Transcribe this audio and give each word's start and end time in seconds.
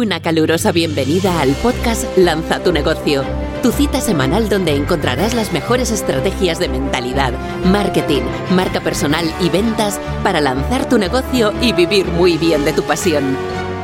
Una 0.00 0.20
calurosa 0.22 0.72
bienvenida 0.72 1.42
al 1.42 1.50
podcast 1.56 2.16
Lanza 2.16 2.62
tu 2.62 2.72
negocio, 2.72 3.22
tu 3.62 3.70
cita 3.70 4.00
semanal 4.00 4.48
donde 4.48 4.74
encontrarás 4.74 5.34
las 5.34 5.52
mejores 5.52 5.90
estrategias 5.90 6.58
de 6.58 6.70
mentalidad, 6.70 7.34
marketing, 7.66 8.22
marca 8.52 8.80
personal 8.80 9.26
y 9.42 9.50
ventas 9.50 10.00
para 10.22 10.40
lanzar 10.40 10.88
tu 10.88 10.96
negocio 10.96 11.52
y 11.60 11.74
vivir 11.74 12.06
muy 12.06 12.38
bien 12.38 12.64
de 12.64 12.72
tu 12.72 12.82
pasión. 12.82 13.36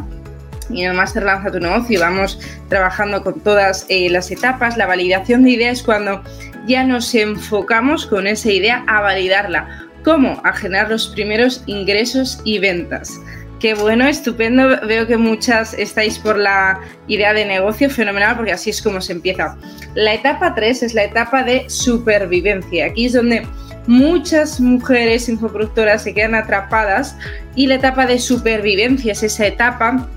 y 0.70 0.82
en 0.82 0.90
el 0.90 0.96
máster 0.96 1.22
Lanza 1.22 1.50
tu 1.50 1.60
negocio 1.60 2.00
vamos 2.00 2.38
trabajando 2.68 3.22
con 3.22 3.40
todas 3.40 3.86
eh, 3.88 4.08
las 4.10 4.30
etapas. 4.30 4.76
La 4.76 4.86
validación 4.86 5.42
de 5.42 5.50
ideas 5.50 5.78
es 5.78 5.82
cuando 5.84 6.22
ya 6.66 6.84
nos 6.84 7.14
enfocamos 7.14 8.06
con 8.06 8.26
esa 8.26 8.50
idea 8.50 8.84
a 8.86 9.00
validarla. 9.00 9.88
¿Cómo? 10.04 10.40
A 10.44 10.52
generar 10.52 10.90
los 10.90 11.08
primeros 11.08 11.62
ingresos 11.66 12.40
y 12.44 12.58
ventas. 12.58 13.20
Qué 13.60 13.72
bueno, 13.72 14.06
estupendo. 14.06 14.78
Veo 14.86 15.06
que 15.06 15.16
muchas 15.16 15.72
estáis 15.72 16.18
por 16.18 16.36
la 16.36 16.80
idea 17.06 17.32
de 17.32 17.46
negocio, 17.46 17.88
fenomenal, 17.88 18.36
porque 18.36 18.52
así 18.52 18.68
es 18.68 18.82
como 18.82 19.00
se 19.00 19.12
empieza. 19.12 19.56
La 19.94 20.12
etapa 20.12 20.54
3 20.54 20.82
es 20.82 20.94
la 20.94 21.04
etapa 21.04 21.42
de 21.42 21.64
supervivencia. 21.70 22.84
Aquí 22.84 23.06
es 23.06 23.14
donde 23.14 23.46
muchas 23.86 24.60
mujeres 24.60 25.28
infoproductoras 25.30 26.02
se 26.02 26.12
quedan 26.12 26.34
atrapadas 26.34 27.16
y 27.54 27.66
la 27.66 27.76
etapa 27.76 28.04
de 28.04 28.18
supervivencia 28.18 29.12
es 29.12 29.22
esa 29.22 29.46
etapa 29.46 30.08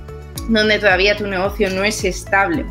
donde 0.47 0.79
todavía 0.79 1.15
tu 1.15 1.27
negocio 1.27 1.69
no 1.69 1.83
es 1.83 2.03
estable. 2.03 2.65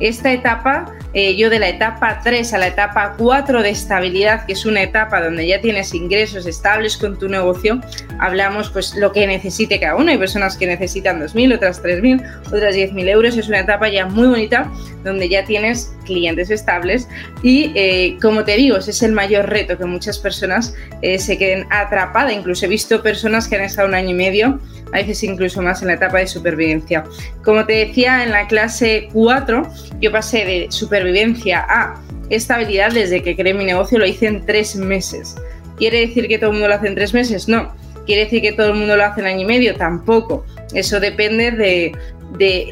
Esta 0.00 0.32
etapa, 0.32 0.94
eh, 1.12 1.36
yo 1.36 1.50
de 1.50 1.58
la 1.58 1.68
etapa 1.68 2.20
3 2.24 2.54
a 2.54 2.58
la 2.58 2.68
etapa 2.68 3.14
4 3.18 3.62
de 3.62 3.70
estabilidad, 3.70 4.46
que 4.46 4.54
es 4.54 4.64
una 4.64 4.82
etapa 4.82 5.22
donde 5.22 5.46
ya 5.46 5.60
tienes 5.60 5.94
ingresos 5.94 6.46
estables 6.46 6.96
con 6.96 7.18
tu 7.18 7.28
negocio, 7.28 7.80
hablamos 8.18 8.70
pues 8.70 8.94
lo 8.94 9.12
que 9.12 9.26
necesite 9.26 9.78
cada 9.78 9.96
uno. 9.96 10.10
Hay 10.10 10.18
personas 10.18 10.56
que 10.56 10.66
necesitan 10.66 11.20
2.000, 11.20 11.56
otras 11.56 11.82
3.000, 11.82 12.42
otras 12.46 12.74
10.000 12.74 13.08
euros. 13.08 13.36
Es 13.36 13.48
una 13.48 13.60
etapa 13.60 13.88
ya 13.88 14.06
muy 14.06 14.28
bonita 14.28 14.70
donde 15.04 15.28
ya 15.28 15.44
tienes 15.44 15.94
clientes 16.04 16.50
estables 16.50 17.08
y 17.42 17.72
eh, 17.74 18.18
como 18.20 18.44
te 18.44 18.56
digo, 18.56 18.76
ese 18.78 18.90
es 18.90 19.02
el 19.02 19.12
mayor 19.12 19.48
reto 19.48 19.78
que 19.78 19.84
muchas 19.84 20.18
personas 20.18 20.74
eh, 21.02 21.18
se 21.18 21.38
queden 21.38 21.66
atrapadas. 21.70 22.32
Incluso 22.32 22.66
he 22.66 22.68
visto 22.68 23.02
personas 23.02 23.48
que 23.48 23.56
han 23.56 23.62
estado 23.62 23.88
un 23.88 23.94
año 23.94 24.10
y 24.10 24.14
medio 24.14 24.58
a 24.92 24.96
veces 24.98 25.22
incluso 25.22 25.62
más 25.62 25.82
en 25.82 25.88
la 25.88 25.94
etapa 25.94 26.18
de 26.18 26.26
supervivencia. 26.26 27.04
Como 27.44 27.64
te 27.66 27.86
decía, 27.86 28.24
en 28.24 28.30
la 28.30 28.46
clase 28.46 29.08
4 29.12 29.62
yo 30.00 30.12
pasé 30.12 30.44
de 30.44 30.66
supervivencia 30.70 31.64
a 31.68 32.00
estabilidad 32.30 32.92
desde 32.92 33.22
que 33.22 33.36
creé 33.36 33.54
mi 33.54 33.64
negocio, 33.64 33.98
lo 33.98 34.06
hice 34.06 34.26
en 34.26 34.46
tres 34.46 34.76
meses. 34.76 35.36
¿Quiere 35.76 36.00
decir 36.06 36.28
que 36.28 36.38
todo 36.38 36.50
el 36.50 36.56
mundo 36.56 36.68
lo 36.68 36.74
hace 36.74 36.88
en 36.88 36.94
tres 36.94 37.12
meses? 37.12 37.48
No. 37.48 37.72
¿Quiere 38.06 38.24
decir 38.24 38.42
que 38.42 38.52
todo 38.52 38.68
el 38.68 38.74
mundo 38.74 38.96
lo 38.96 39.04
hace 39.04 39.20
en 39.20 39.26
año 39.26 39.42
y 39.42 39.44
medio? 39.44 39.74
Tampoco. 39.76 40.44
Eso 40.74 41.00
depende 41.00 41.50
de, 41.50 41.92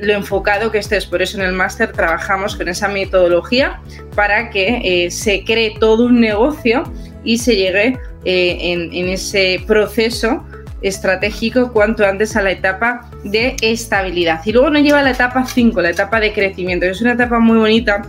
lo 0.02 0.12
enfocado 0.12 0.70
que 0.70 0.78
estés. 0.78 1.06
Por 1.06 1.22
eso 1.22 1.38
en 1.38 1.44
el 1.44 1.52
máster 1.52 1.92
trabajamos 1.92 2.56
con 2.56 2.68
esa 2.68 2.88
metodología 2.88 3.80
para 4.14 4.50
que 4.50 4.80
eh, 5.06 5.10
se 5.10 5.44
cree 5.44 5.74
todo 5.78 6.06
un 6.06 6.20
negocio 6.20 6.84
y 7.24 7.38
se 7.38 7.56
llegue 7.56 7.98
eh, 8.24 8.58
en, 8.60 8.92
en, 8.92 9.08
ese 9.08 9.62
proceso 9.66 10.44
estratégico 10.82 11.72
cuanto 11.72 12.06
antes 12.06 12.36
a 12.36 12.42
la 12.42 12.52
etapa 12.52 13.10
de 13.24 13.56
estabilidad. 13.62 14.40
Y 14.44 14.52
luego 14.52 14.70
nos 14.70 14.82
lleva 14.82 15.00
a 15.00 15.02
la 15.02 15.10
etapa 15.10 15.44
5, 15.46 15.80
la 15.80 15.90
etapa 15.90 16.20
de 16.20 16.32
crecimiento, 16.32 16.86
es 16.86 17.00
una 17.00 17.12
etapa 17.12 17.38
muy 17.38 17.58
bonita 17.58 18.02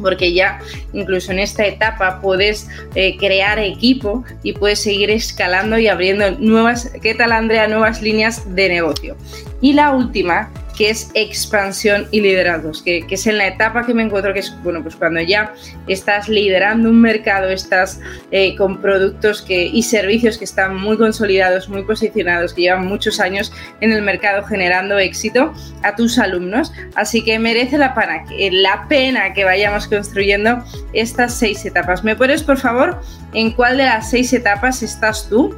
porque 0.00 0.32
ya 0.32 0.58
incluso 0.92 1.32
en 1.32 1.38
esta 1.38 1.66
etapa 1.66 2.20
puedes 2.20 2.68
eh, 2.94 3.16
crear 3.18 3.58
equipo 3.58 4.24
y 4.42 4.52
puedes 4.52 4.80
seguir 4.80 5.10
escalando 5.10 5.78
y 5.78 5.88
abriendo 5.88 6.30
nuevas, 6.32 6.90
¿qué 7.02 7.14
tal 7.14 7.32
Andrea? 7.32 7.68
Nuevas 7.68 8.02
líneas 8.02 8.54
de 8.54 8.68
negocio. 8.68 9.16
Y 9.60 9.74
la 9.74 9.92
última 9.92 10.50
que 10.76 10.90
es 10.90 11.10
expansión 11.14 12.06
y 12.10 12.20
liderazgos, 12.20 12.82
que, 12.82 13.04
es 13.08 13.26
en 13.26 13.38
la 13.38 13.46
etapa 13.46 13.84
que 13.84 13.94
me 13.94 14.02
encuentro, 14.02 14.32
que 14.32 14.40
es, 14.40 14.54
bueno, 14.62 14.82
pues 14.82 14.96
cuando 14.96 15.20
ya 15.20 15.52
estás 15.86 16.28
liderando 16.28 16.88
un 16.88 17.00
mercado, 17.00 17.48
estás 17.50 18.00
eh, 18.30 18.56
con 18.56 18.80
productos 18.80 19.42
que, 19.42 19.66
y 19.66 19.82
servicios 19.82 20.38
que 20.38 20.44
están 20.44 20.76
muy 20.76 20.96
consolidados, 20.96 21.68
muy 21.68 21.82
posicionados, 21.82 22.54
que 22.54 22.62
llevan 22.62 22.86
muchos 22.86 23.20
años 23.20 23.52
en 23.80 23.92
el 23.92 24.02
mercado 24.02 24.44
generando 24.44 24.98
éxito 24.98 25.52
a 25.82 25.94
tus 25.94 26.18
alumnos. 26.18 26.72
Así 26.94 27.22
que 27.22 27.38
merece 27.38 27.78
la 27.78 27.94
pena, 27.94 28.24
la 28.50 28.86
pena 28.88 29.32
que 29.32 29.44
vayamos 29.44 29.86
construyendo 29.86 30.64
estas 30.92 31.34
seis 31.34 31.64
etapas. 31.64 32.04
¿Me 32.04 32.16
puedes, 32.16 32.42
por 32.42 32.58
favor, 32.58 33.00
en 33.34 33.52
cuál 33.52 33.76
de 33.76 33.84
las 33.84 34.10
seis 34.10 34.32
etapas 34.32 34.82
estás 34.82 35.28
tú? 35.28 35.54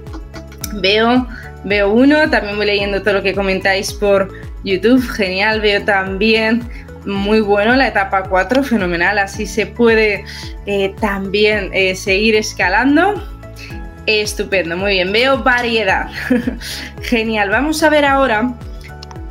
Veo, 0.81 1.27
veo 1.65 1.93
uno, 1.93 2.29
también 2.31 2.57
voy 2.57 2.67
leyendo 2.67 3.01
todo 3.03 3.15
lo 3.15 3.23
que 3.23 3.35
comentáis 3.35 3.93
por 3.93 4.29
YouTube, 4.65 5.07
genial, 5.09 5.61
veo 5.61 5.85
también 5.85 6.63
muy 7.07 7.41
bueno 7.41 7.77
la 7.77 7.89
etapa 7.89 8.23
4, 8.25 8.63
fenomenal, 8.63 9.19
así 9.19 9.47
se 9.47 9.67
puede 9.67 10.25
eh, 10.67 10.95
también 11.01 11.71
eh, 11.73 11.95
seguir 11.95 12.35
escalando. 12.37 13.23
Estupendo, 14.07 14.77
muy 14.77 14.93
bien, 14.93 15.13
veo 15.13 15.43
variedad. 15.43 16.11
Genial, 17.03 17.49
vamos 17.51 17.83
a 17.83 17.89
ver 17.89 18.05
ahora 18.05 18.55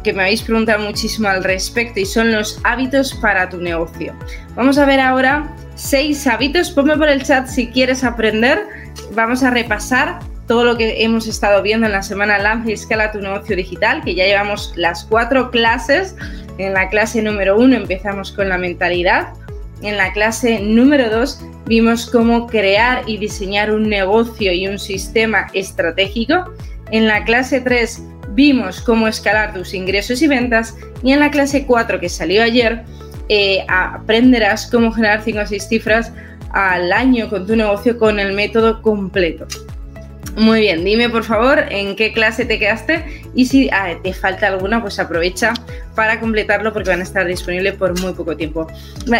que 0.04 0.14
me 0.14 0.24
habéis 0.24 0.42
preguntado 0.42 0.84
muchísimo 0.84 1.30
al 1.30 1.44
respecto 1.44 2.00
y 2.00 2.06
son 2.06 2.32
los 2.32 2.60
hábitos 2.64 3.14
para 3.16 3.50
tu 3.50 3.58
negocio. 3.58 4.14
Vamos 4.56 4.78
a 4.78 4.86
ver 4.86 5.00
ahora 5.00 5.48
seis 5.76 6.28
hábitos, 6.28 6.72
ponme 6.72 6.98
por 6.98 7.08
el 7.08 7.24
chat 7.24 7.48
si 7.48 7.68
quieres 7.68 8.04
aprender, 8.04 8.66
vamos 9.14 9.44
a 9.44 9.50
repasar 9.50 10.20
todo 10.48 10.64
lo 10.66 10.78
que 10.78 11.04
hemos 11.04 11.28
estado 11.28 11.62
viendo 11.62 11.86
en 11.86 11.94
la 11.94 12.04
semana 12.04 12.38
Lanza 12.38 12.70
y 12.70 12.74
Escala 12.74 13.12
tu 13.12 13.20
negocio 13.20 13.56
digital, 13.56 14.02
que 14.04 14.16
ya 14.16 14.26
llevamos 14.26 14.74
las 14.76 15.06
cuatro 15.06 15.52
clases. 15.52 16.16
En 16.58 16.74
la 16.74 16.90
clase 16.90 17.22
número 17.22 17.58
uno 17.58 17.76
empezamos 17.76 18.31
con 18.31 18.50
la 18.50 18.58
mentalidad. 18.58 19.34
En 19.81 19.98
la 19.98 20.14
clase 20.14 20.59
número 20.59 21.09
dos 21.09 21.42
vimos 21.66 22.09
cómo 22.09 22.48
crear 22.48 23.04
y 23.08 23.18
diseñar 23.18 23.72
un 23.72 23.90
negocio 23.90 24.52
y 24.52 24.68
un 24.68 24.80
sistema 24.80 25.48
estratégico. 25.54 26.54
En 26.92 27.08
la 27.08 27.24
clase 27.24 27.62
3 27.62 28.04
vimos 28.30 28.81
cómo 28.81 29.08
escalar 29.08 29.54
tus 29.54 29.74
ingresos 29.74 30.22
y 30.22 30.28
ventas. 30.28 30.75
Y 31.02 31.12
en 31.12 31.20
la 31.20 31.31
clase 31.31 31.66
4 31.66 32.00
que 32.00 32.10
salió 32.10 32.44
ayer, 32.44 32.84
eh, 33.30 33.66
aprenderás 33.68 34.70
cómo 34.70 34.92
generar 34.92 35.24
5 35.24 35.40
o 35.40 35.46
6 35.48 35.68
cifras 35.68 36.12
al 36.52 36.92
año 36.92 37.30
con 37.30 37.48
tu 37.48 37.56
negocio 37.56 37.98
con 37.98 38.20
el 38.20 38.34
método 38.34 38.81
completo. 38.81 39.48
Muy 40.36 40.62
bien, 40.62 40.84
dime 40.84 41.10
por 41.10 41.24
favor 41.24 41.64
en 41.70 41.96
qué 41.96 42.12
clase 42.12 42.44
te 42.46 42.58
quedaste 42.58 43.22
y 43.36 43.46
si 43.46 43.70
ah, 43.72 43.94
te 44.02 44.14
falta 44.14 44.48
alguna, 44.48 44.82
pues 44.82 44.98
aprovecha 44.98 45.54
para 45.94 46.20
completarlo 46.20 46.74
porque 46.74 46.90
van 46.90 47.02
a 47.02 47.04
estar 47.04 47.28
disponibles 47.28 47.76
por 47.76 48.00
muy 48.02 48.14
poco 48.14 48.36
tiempo. 48.36 48.66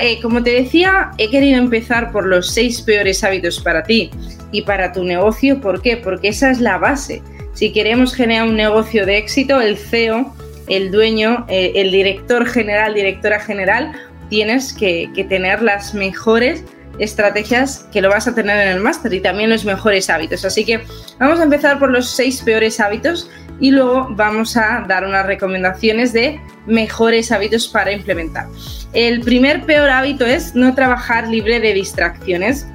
Eh, 0.02 0.19
como 0.23 0.41
te 0.41 0.50
decía, 0.50 1.12
he 1.19 1.29
querido 1.29 1.59
empezar 1.59 2.12
por 2.12 2.25
los 2.25 2.50
seis 2.50 2.81
peores 2.81 3.23
hábitos 3.23 3.59
para 3.59 3.84
ti 3.84 4.09
y 4.52 4.64
para 4.64 4.91
tu 4.91 5.03
negocio. 5.03 5.61
¿Por 5.61 5.84
qué? 5.84 5.97
Porque 5.97 6.29
esa 6.29 6.49
es 6.49 6.59
la 6.59 6.79
base. 6.79 7.22
Si 7.53 7.72
queremos 7.72 8.16
generar 8.16 8.47
un 8.47 8.55
negocio 8.55 9.05
de 9.05 9.17
éxito, 9.17 9.61
el 9.61 9.78
CEO, 9.78 10.34
el 10.67 10.90
dueño, 10.90 11.46
eh, 11.47 11.73
el 11.76 11.91
director 11.91 12.47
general, 12.47 12.96
directora 12.96 13.40
general, 13.40 13.91
tienes 14.29 14.73
que, 14.73 15.11
que 15.14 15.23
tener 15.23 15.61
las 15.61 15.93
mejores 15.93 16.64
estrategias 16.99 17.87
que 17.91 18.01
lo 18.01 18.09
vas 18.09 18.28
a 18.28 18.35
tener 18.35 18.67
en 18.67 18.75
el 18.75 18.79
máster 18.79 19.13
y 19.13 19.19
también 19.19 19.49
los 19.49 19.66
mejores 19.66 20.09
hábitos. 20.09 20.45
Así 20.45 20.66
que 20.66 20.84
vamos 21.19 21.40
a 21.40 21.43
empezar 21.43 21.79
por 21.79 21.91
los 21.91 22.09
seis 22.09 22.41
peores 22.41 22.79
hábitos 22.79 23.29
y 23.59 23.72
luego 23.72 24.07
vamos 24.11 24.57
a 24.57 24.85
dar 24.87 25.05
unas 25.05 25.25
recomendaciones 25.25 26.13
de 26.13 26.40
mejores 26.66 27.31
hábitos 27.31 27.67
para 27.67 27.91
implementar. 27.91 28.47
El 28.93 29.22
primer 29.22 29.63
peor 29.63 29.90
hábito 29.90 30.25
es 30.25 30.55
no 30.55 30.73
trabajar 30.75 31.28
libre 31.28 31.59
de 31.59 31.73
distracciones. 31.73 32.67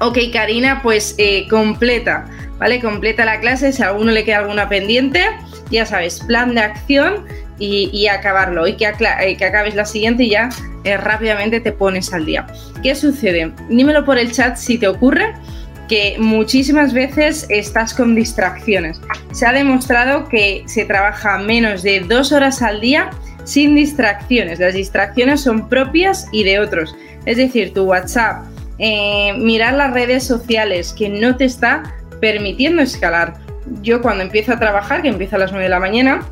Ok, 0.00 0.18
Karina, 0.32 0.80
pues 0.82 1.14
eh, 1.18 1.46
completa, 1.48 2.26
¿vale? 2.58 2.80
Completa 2.80 3.24
la 3.24 3.40
clase. 3.40 3.72
Si 3.72 3.82
a 3.82 3.88
alguno 3.88 4.12
le 4.12 4.24
queda 4.24 4.38
alguna 4.38 4.68
pendiente, 4.68 5.24
ya 5.70 5.86
sabes, 5.86 6.20
plan 6.20 6.54
de 6.54 6.60
acción 6.60 7.24
y, 7.58 8.06
acabarlo 8.08 8.66
y 8.66 8.74
que, 8.76 8.90
que, 9.38 9.44
acabes 9.44 9.74
la 9.74 9.86
siguiente 9.86 10.24
y 10.24 10.30
ya 10.30 10.50
eh, 10.84 10.96
rápidamente 10.96 11.60
te 11.60 11.72
pones 11.72 12.12
al 12.12 12.26
día. 12.26 12.46
¿Qué 12.82 12.94
sucede? 12.94 13.52
Dímelo 13.68 14.04
por 14.04 14.18
el 14.18 14.32
chat 14.32 14.56
si 14.56 14.78
te 14.78 14.88
ocurre 14.88 15.34
que 15.88 16.16
muchísimas 16.18 16.92
veces 16.92 17.46
estás 17.48 17.94
con 17.94 18.14
distracciones. 18.14 19.00
Se 19.32 19.46
ha 19.46 19.52
demostrado 19.52 20.28
que 20.28 20.64
se 20.66 20.84
trabaja 20.84 21.38
menos 21.38 21.82
de 21.82 22.00
dos 22.00 22.32
horas 22.32 22.60
al 22.62 22.80
día 22.80 23.10
sin 23.44 23.74
distracciones. 23.74 24.58
Las 24.58 24.74
distracciones 24.74 25.40
son 25.40 25.68
propias 25.68 26.26
y 26.32 26.42
de 26.44 26.58
otros. 26.58 26.94
Es 27.24 27.36
decir, 27.36 27.72
tu 27.72 27.84
WhatsApp, 27.84 28.44
eh, 28.78 29.32
mirar 29.38 29.74
las 29.74 29.92
redes 29.92 30.24
sociales 30.24 30.92
que 30.92 31.08
no 31.08 31.36
te 31.36 31.44
está 31.44 31.94
permitiendo 32.20 32.82
escalar. 32.82 33.34
Yo 33.82 34.02
cuando 34.02 34.24
empiezo 34.24 34.52
a 34.52 34.58
trabajar, 34.58 35.02
que 35.02 35.08
empiezo 35.08 35.36
a 35.36 35.38
las 35.38 35.52
9 35.52 35.64
de 35.64 35.70
la 35.70 35.80
mañana, 35.80 36.22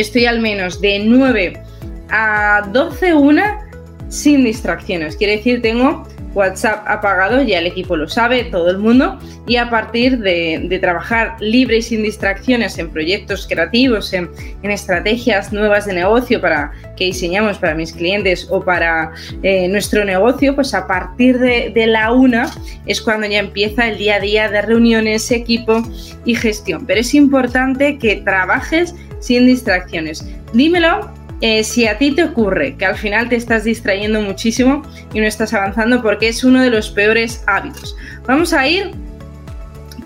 estoy 0.00 0.26
al 0.26 0.40
menos 0.40 0.80
de 0.80 1.00
9 1.00 1.62
a 2.10 2.68
12 2.72 3.14
una 3.14 3.60
sin 4.08 4.44
distracciones. 4.44 5.16
Quiere 5.16 5.36
decir, 5.36 5.62
tengo 5.62 6.06
WhatsApp 6.34 6.84
apagado, 6.86 7.42
ya 7.42 7.58
el 7.58 7.66
equipo 7.66 7.96
lo 7.96 8.08
sabe, 8.08 8.44
todo 8.44 8.70
el 8.70 8.78
mundo, 8.78 9.18
y 9.46 9.56
a 9.56 9.70
partir 9.70 10.18
de, 10.18 10.78
trabajar 10.80 11.36
libre 11.40 11.78
y 11.78 11.82
sin 11.82 12.02
distracciones 12.02 12.78
en 12.78 12.90
proyectos 12.90 13.46
creativos, 13.46 14.12
en, 14.12 14.30
estrategias 14.62 15.52
nuevas 15.52 15.86
de 15.86 15.94
negocio 15.94 16.40
para 16.40 16.72
que 16.96 17.04
diseñamos 17.04 17.58
para 17.58 17.74
mis 17.74 17.92
clientes 17.92 18.48
o 18.50 18.60
para 18.60 19.12
eh, 19.42 19.68
nuestro 19.68 20.04
negocio, 20.04 20.54
pues 20.54 20.74
a 20.74 20.86
partir 20.86 21.38
de, 21.38 21.70
de 21.74 21.86
la 21.86 22.12
una 22.12 22.50
es 22.86 23.00
cuando 23.00 23.26
ya 23.26 23.38
empieza 23.38 23.88
el 23.88 23.98
día 23.98 24.16
a 24.16 24.20
día 24.20 24.48
de 24.48 24.62
reuniones, 24.62 25.30
equipo 25.30 25.82
y 26.24 26.34
gestión. 26.34 26.86
Pero 26.86 27.00
es 27.00 27.14
importante 27.14 27.98
que 27.98 28.16
trabajes 28.16 28.94
sin 29.20 29.46
distracciones. 29.46 30.26
Dímelo 30.52 31.10
eh, 31.46 31.62
si 31.62 31.86
a 31.86 31.98
ti 31.98 32.10
te 32.10 32.24
ocurre 32.24 32.74
que 32.78 32.86
al 32.86 32.96
final 32.96 33.28
te 33.28 33.36
estás 33.36 33.64
distrayendo 33.64 34.18
muchísimo 34.22 34.80
y 35.12 35.20
no 35.20 35.26
estás 35.26 35.52
avanzando 35.52 36.00
porque 36.00 36.28
es 36.28 36.42
uno 36.42 36.62
de 36.62 36.70
los 36.70 36.88
peores 36.88 37.44
hábitos. 37.46 37.94
Vamos 38.26 38.54
a 38.54 38.66
ir 38.66 38.92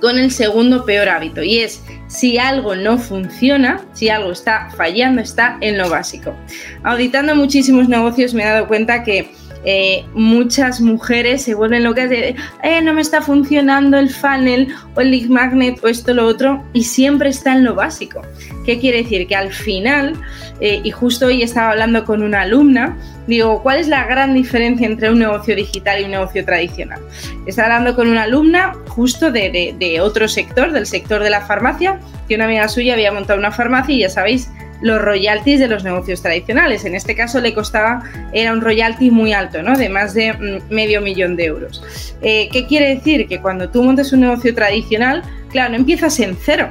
con 0.01 0.19
el 0.19 0.33
segundo 0.33 0.85
peor 0.85 1.09
hábito 1.09 1.41
y 1.45 1.59
es 1.59 1.81
si 2.09 2.39
algo 2.39 2.75
no 2.75 2.99
funciona, 2.99 3.81
si 3.93 4.09
algo 4.09 4.33
está 4.33 4.69
fallando, 4.77 5.23
está 5.23 5.59
en 5.61 5.79
lo 5.79 5.89
básico. 5.89 6.35
Auditando 6.83 7.37
muchísimos 7.37 7.89
negocios 7.89 8.35
me 8.35 8.43
he 8.43 8.47
dado 8.47 8.67
cuenta 8.67 9.05
que 9.05 9.31
eh, 9.65 10.05
muchas 10.15 10.81
mujeres 10.81 11.43
se 11.43 11.55
vuelven 11.55 11.85
locas 11.85 12.09
de, 12.11 12.37
eh, 12.63 12.83
no 12.83 12.93
me 12.93 13.01
está 13.01 13.21
funcionando 13.21 13.99
el 13.99 14.11
funnel 14.11 14.75
o 14.95 15.01
el 15.01 15.11
lead 15.11 15.29
magnet 15.29 15.83
o 15.83 15.89
esto, 15.89 16.15
lo 16.15 16.27
otro, 16.27 16.63
y 16.73 16.85
siempre 16.85 17.31
está 17.31 17.53
en 17.53 17.65
lo 17.65 17.75
básico. 17.75 18.23
¿Qué 18.65 18.79
quiere 18.79 19.03
decir? 19.03 19.27
Que 19.27 19.37
al 19.37 19.53
final, 19.53 20.15
eh, 20.61 20.81
y 20.83 20.91
justo 20.91 21.27
hoy 21.27 21.43
estaba 21.43 21.71
hablando 21.71 22.05
con 22.05 22.23
una 22.23 22.43
alumna, 22.43 22.97
digo, 23.27 23.63
¿cuál 23.63 23.79
es 23.79 23.89
la 23.89 24.05
gran 24.07 24.35
diferencia 24.35 24.87
entre 24.87 25.11
un 25.11 25.19
negocio 25.19 25.55
digital 25.55 26.01
y 26.01 26.05
un 26.05 26.13
negocio 26.13 26.45
tradicional? 26.45 27.01
Estaba 27.47 27.77
hablando 27.77 27.97
con 27.97 28.09
una 28.09 28.23
alumna 28.23 28.75
justo 28.89 29.31
de, 29.31 29.75
de 29.79 30.01
otro 30.01 30.29
sector, 30.29 30.73
del 30.73 30.87
sector 30.87 31.23
de 31.23 31.31
la 31.31 31.43
farmacia, 31.43 32.01
que 32.29 32.35
una 32.35 32.45
amiga 32.45 32.69
suya 32.69 32.95
había 32.95 33.13
montado 33.13 33.39
una 33.39 33.53
farmacia 33.53 33.95
y 33.95 34.01
ya 34.01 34.11
sabéis, 34.11 34.51
los 34.81 35.01
royalties 35.01 35.61
de 35.61 35.69
los 35.69 35.85
negocios 35.85 36.23
tradicionales. 36.23 36.85
En 36.85 36.95
este 36.95 37.15
caso 37.15 37.41
le 37.41 37.55
costaba, 37.55 38.03
era 38.33 38.53
un 38.53 38.61
royalty 38.61 39.11
muy 39.11 39.33
alto, 39.33 39.63
¿no? 39.63 39.77
De 39.77 39.89
más 39.89 40.15
de 40.15 40.33
mm, 40.33 40.73
medio 40.73 41.01
millón 41.01 41.37
de 41.37 41.47
euros. 41.47 41.83
Eh, 42.23 42.49
¿Qué 42.53 42.67
quiere 42.67 42.95
decir? 42.95 43.27
Que 43.29 43.41
cuando 43.41 43.69
tú 43.71 43.83
montes 43.83 44.13
un 44.13 44.21
negocio 44.21 44.55
tradicional, 44.55 45.23
claro, 45.51 45.71
no 45.71 45.77
empiezas 45.77 46.19
en 46.21 46.37
cero. 46.37 46.71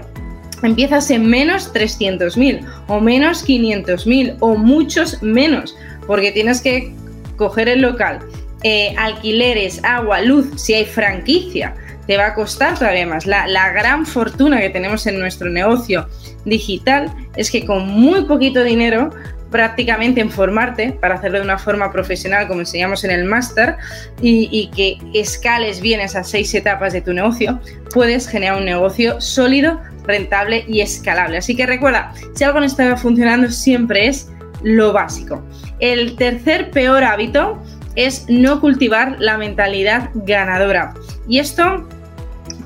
Empiezas 0.63 1.11
en 1.11 1.27
menos 1.27 1.71
300.000 1.73 2.65
o 2.87 2.99
menos 2.99 3.47
500.000 3.47 4.37
o 4.39 4.55
muchos 4.55 5.21
menos, 5.21 5.77
porque 6.07 6.31
tienes 6.31 6.61
que 6.61 6.93
coger 7.35 7.69
el 7.69 7.81
local, 7.81 8.19
eh, 8.63 8.95
alquileres, 8.97 9.83
agua, 9.83 10.21
luz, 10.21 10.49
si 10.55 10.73
hay 10.73 10.85
franquicia, 10.85 11.75
te 12.07 12.17
va 12.17 12.27
a 12.27 12.33
costar 12.33 12.79
todavía 12.79 13.05
más. 13.05 13.25
La, 13.25 13.71
gran 13.71 14.05
fortuna 14.05 14.59
que 14.59 14.69
tenemos 14.69 15.05
en 15.05 15.19
nuestro 15.19 15.49
negocio 15.49 16.07
digital 16.45 17.13
es 17.35 17.51
que 17.51 17.65
con 17.65 17.87
muy 17.87 18.23
poquito 18.25 18.63
dinero 18.63 19.11
prácticamente 19.51 20.19
en 20.19 20.29
formarte 20.29 20.91
para 20.91 21.15
hacerlo 21.15 21.37
de 21.39 21.45
una 21.45 21.57
forma 21.57 21.91
profesional 21.91 22.47
como 22.47 22.61
enseñamos 22.61 23.03
en 23.03 23.11
el 23.11 23.25
máster 23.25 23.75
y, 24.21 24.69
que 24.75 24.97
escales 25.19 25.79
bien 25.79 25.99
esas 25.99 26.29
seis 26.29 26.53
etapas 26.53 26.93
de 26.93 27.01
tu 27.01 27.13
negocio, 27.13 27.59
puedes 27.93 28.27
generar 28.27 28.57
un 28.57 28.65
negocio 28.65 29.21
sólido, 29.21 29.81
rentable 30.05 30.65
y 30.67 30.81
escalable. 30.81 31.37
Así 31.37 31.55
que 31.55 31.65
recuerda, 31.65 32.13
si 32.35 32.43
algo 32.43 32.59
no 32.59 32.65
está 32.65 32.95
funcionando 32.97 33.49
siempre 33.51 34.07
es 34.07 34.29
lo 34.63 34.91
básico. 34.91 35.43
El 35.79 36.15
tercer 36.15 36.71
peor 36.71 37.03
hábito 37.03 37.61
es 37.95 38.25
no 38.29 38.61
cultivar 38.61 39.15
la 39.19 39.37
mentalidad 39.37 40.09
ganadora. 40.13 40.93
Y 41.27 41.39
esto 41.39 41.87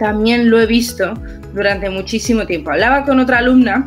también 0.01 0.49
lo 0.49 0.59
he 0.59 0.65
visto 0.65 1.13
durante 1.53 1.87
muchísimo 1.91 2.47
tiempo. 2.47 2.71
Hablaba 2.71 3.05
con 3.05 3.19
otra 3.19 3.37
alumna, 3.37 3.85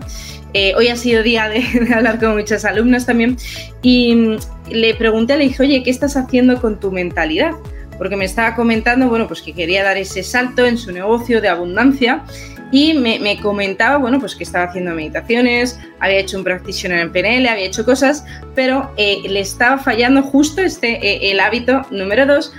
eh, 0.52 0.72
hoy 0.76 0.86
ha 0.86 0.94
sido 0.94 1.24
día 1.24 1.48
de, 1.48 1.64
hablar 1.92 2.20
con 2.20 2.36
muchas 2.36 2.64
alumnas 2.64 3.04
también, 3.04 3.36
y 3.82 4.14
mm, 4.14 4.36
le 4.70 4.94
pregunté, 4.94 5.36
le 5.36 5.44
dije, 5.44 5.64
oye, 5.64 5.82
¿qué 5.82 5.90
estás 5.90 6.16
haciendo 6.16 6.60
con 6.60 6.78
tu 6.78 6.92
mentalidad? 6.92 7.50
Porque 7.98 8.14
me 8.14 8.24
estaba 8.24 8.54
comentando, 8.54 9.08
bueno, 9.08 9.26
pues 9.26 9.42
que 9.42 9.52
quería 9.52 9.82
dar 9.82 9.96
ese 9.96 10.22
salto 10.22 10.64
en 10.64 10.78
su 10.78 10.92
negocio 10.92 11.40
de 11.40 11.48
abundancia 11.48 12.22
y 12.70 12.94
me, 12.94 13.40
comentaba, 13.40 13.96
bueno, 13.96 14.20
pues 14.20 14.36
que 14.36 14.44
estaba 14.44 14.66
haciendo 14.66 14.94
meditaciones, 14.94 15.80
había 15.98 16.18
hecho 16.18 16.38
un 16.38 16.44
practitioner 16.44 17.00
en 17.00 17.12
PNL, 17.12 17.48
había 17.48 17.64
hecho 17.66 17.84
cosas, 17.84 18.24
pero 18.54 18.92
eh, 18.96 19.18
le 19.28 19.40
estaba 19.40 19.78
fallando 19.78 20.22
justo 20.22 20.60
este, 20.60 20.92
eh, 21.06 21.30
el 21.32 21.40
hábito 21.40 21.82
número 21.90 22.26
dos, 22.26 22.52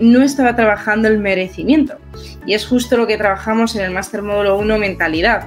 no 0.00 0.22
estaba 0.22 0.56
trabajando 0.56 1.08
el 1.08 1.18
merecimiento. 1.18 1.96
Y 2.46 2.54
es 2.54 2.66
justo 2.66 2.96
lo 2.96 3.06
que 3.06 3.16
trabajamos 3.16 3.76
en 3.76 3.82
el 3.82 3.90
Master 3.90 4.22
Módulo 4.22 4.58
1 4.58 4.78
Mentalidad. 4.78 5.46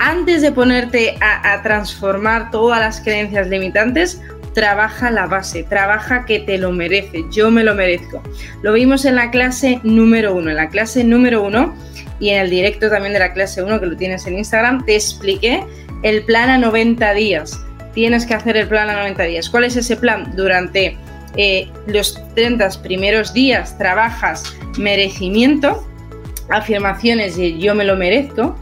Antes 0.00 0.42
de 0.42 0.52
ponerte 0.52 1.16
a, 1.20 1.62
transformar 1.62 2.50
todas 2.50 2.80
las 2.80 3.00
creencias 3.00 3.48
limitantes, 3.48 4.20
trabaja 4.52 5.10
la 5.10 5.26
base, 5.26 5.64
trabaja 5.64 6.24
que 6.24 6.40
te 6.40 6.58
lo 6.58 6.72
merece, 6.72 7.24
yo 7.30 7.50
me 7.50 7.64
lo 7.64 7.74
merezco. 7.74 8.22
Lo 8.62 8.72
vimos 8.72 9.04
en 9.04 9.16
la 9.16 9.30
clase 9.30 9.80
número 9.82 10.34
1, 10.34 10.50
en 10.50 10.56
la 10.56 10.68
clase 10.68 11.04
número 11.04 11.42
1 11.42 11.74
y 12.20 12.30
en 12.30 12.40
el 12.40 12.50
directo 12.50 12.90
también 12.90 13.12
de 13.12 13.18
la 13.18 13.32
clase 13.32 13.62
1 13.62 13.80
que 13.80 13.86
lo 13.86 13.96
tienes 13.96 14.26
en 14.26 14.38
Instagram, 14.38 14.84
te 14.84 14.94
expliqué 14.94 15.64
el 16.02 16.22
plan 16.24 16.50
a 16.50 16.58
90 16.58 17.14
días. 17.14 17.60
Tienes 17.94 18.26
que 18.26 18.34
hacer 18.34 18.56
el 18.56 18.68
plan 18.68 18.90
a 18.90 18.94
90 18.94 19.22
días. 19.24 19.48
¿Cuál 19.48 19.64
es 19.64 19.76
ese 19.76 19.96
plan? 19.96 20.34
Durante 20.36 20.96
eh, 21.36 21.68
los 21.86 22.20
30 22.34 22.68
primeros 22.82 23.32
días 23.32 23.76
trabajas 23.78 24.56
merecimiento, 24.78 25.86
afirmaciones 26.48 27.36
de 27.36 27.58
yo 27.58 27.74
me 27.74 27.84
lo 27.84 27.96
merezco. 27.96 28.56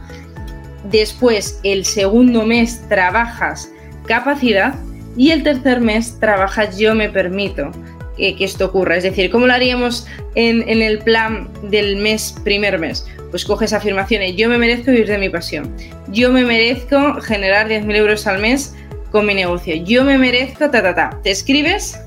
Después, 0.89 1.59
el 1.63 1.85
segundo 1.85 2.45
mes 2.45 2.87
trabajas 2.89 3.69
capacidad 4.05 4.75
y 5.15 5.31
el 5.31 5.43
tercer 5.43 5.79
mes 5.79 6.19
trabajas 6.19 6.77
yo 6.77 6.95
me 6.95 7.09
permito 7.09 7.71
que, 8.17 8.35
esto 8.39 8.65
ocurra. 8.65 8.97
Es 8.97 9.03
decir, 9.03 9.29
¿cómo 9.29 9.47
lo 9.47 9.53
haríamos 9.53 10.07
en, 10.35 10.63
el 10.67 10.99
plan 10.99 11.49
del 11.63 11.97
mes, 11.97 12.35
primer 12.43 12.79
mes? 12.79 13.05
Pues 13.29 13.45
coges 13.45 13.73
afirmaciones, 13.73 14.35
yo 14.35 14.49
me 14.49 14.57
merezco 14.57 14.91
vivir 14.91 15.07
de 15.07 15.17
mi 15.17 15.29
pasión, 15.29 15.75
yo 16.09 16.31
me 16.31 16.43
merezco 16.43 17.19
generar 17.21 17.67
10.000 17.67 17.95
euros 17.95 18.27
al 18.27 18.39
mes 18.39 18.75
con 19.11 19.25
mi 19.25 19.33
negocio, 19.33 19.75
yo 19.75 20.03
me 20.03 20.17
merezco, 20.17 20.69
ta, 20.69 20.83
ta, 20.83 20.93
ta. 20.93 21.19
Te 21.23 21.31
escribes 21.31 21.99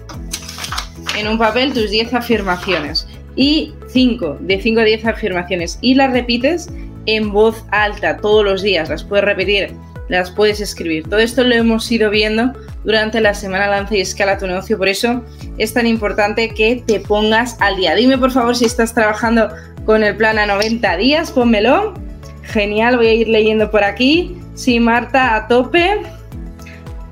en 1.16 1.28
un 1.28 1.38
papel 1.38 1.72
tus 1.72 1.90
10 1.90 2.14
afirmaciones 2.14 3.06
y 3.34 3.74
5, 3.88 4.38
de 4.40 4.60
5 4.60 4.80
a 4.80 4.84
10 4.84 5.06
afirmaciones 5.06 5.78
y 5.80 5.94
las 5.94 6.12
repites 6.12 6.68
en 7.06 7.32
voz 7.32 7.64
alta 7.70 8.18
todos 8.18 8.44
los 8.44 8.62
días, 8.62 8.88
las 8.88 9.04
puedes 9.04 9.24
repetir, 9.24 9.72
las 10.08 10.30
puedes 10.30 10.60
escribir. 10.60 11.08
Todo 11.08 11.20
esto 11.20 11.44
lo 11.44 11.54
hemos 11.54 11.90
ido 11.90 12.10
viendo 12.10 12.52
durante 12.84 13.20
la 13.20 13.34
semana 13.34 13.68
Lanza 13.68 13.96
y 13.96 14.00
Escala 14.00 14.38
tu 14.38 14.46
negocio, 14.46 14.78
por 14.78 14.88
eso 14.88 15.24
es 15.58 15.72
tan 15.72 15.86
importante 15.86 16.50
que 16.50 16.82
te 16.86 17.00
pongas 17.00 17.56
al 17.60 17.76
día. 17.76 17.94
Dime 17.94 18.18
por 18.18 18.30
favor 18.30 18.56
si 18.56 18.64
estás 18.64 18.94
trabajando 18.94 19.48
con 19.84 20.02
el 20.02 20.16
plan 20.16 20.38
a 20.38 20.46
90 20.46 20.96
días, 20.96 21.30
pónmelo. 21.30 21.94
Genial, 22.42 22.96
voy 22.96 23.06
a 23.06 23.14
ir 23.14 23.28
leyendo 23.28 23.70
por 23.70 23.82
aquí. 23.84 24.36
Sí, 24.54 24.80
Marta, 24.80 25.34
a 25.34 25.48
tope. 25.48 26.02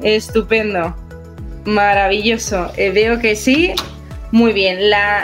Estupendo. 0.03 0.95
Maravilloso. 1.65 2.71
Eh, 2.77 2.91
veo 2.91 3.19
que 3.19 3.37
sí. 3.37 3.73
Muy 4.35 4.53
bien, 4.53 4.81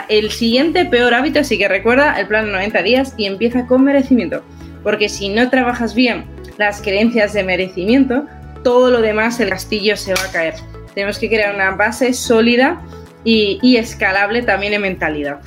el 0.07 0.31
siguiente 0.31 0.85
peor 0.85 1.13
hábito, 1.13 1.41
así 1.41 1.57
que 1.57 1.67
recuerda 1.67 2.17
el 2.17 2.27
plan 2.27 2.45
de 2.45 2.53
90 2.53 2.81
días 2.81 3.13
y 3.17 3.25
empieza 3.25 3.67
con 3.67 3.83
merecimiento, 3.83 4.41
porque 4.83 5.09
si 5.09 5.27
no 5.27 5.49
trabajas 5.49 5.93
bien 5.93 6.23
las 6.57 6.81
creencias 6.81 7.33
de 7.33 7.43
merecimiento, 7.43 8.25
todo 8.63 8.89
lo 8.89 9.01
demás, 9.01 9.37
el 9.41 9.49
castillo 9.49 9.97
se 9.97 10.13
va 10.13 10.23
a 10.23 10.31
caer. 10.31 10.53
Tenemos 10.95 11.19
que 11.19 11.27
crear 11.27 11.53
una 11.53 11.71
base 11.71 12.13
sólida 12.13 12.81
y, 13.25 13.75
escalable 13.75 14.43
también 14.43 14.75
en 14.75 14.83
mentalidad. 14.83 15.41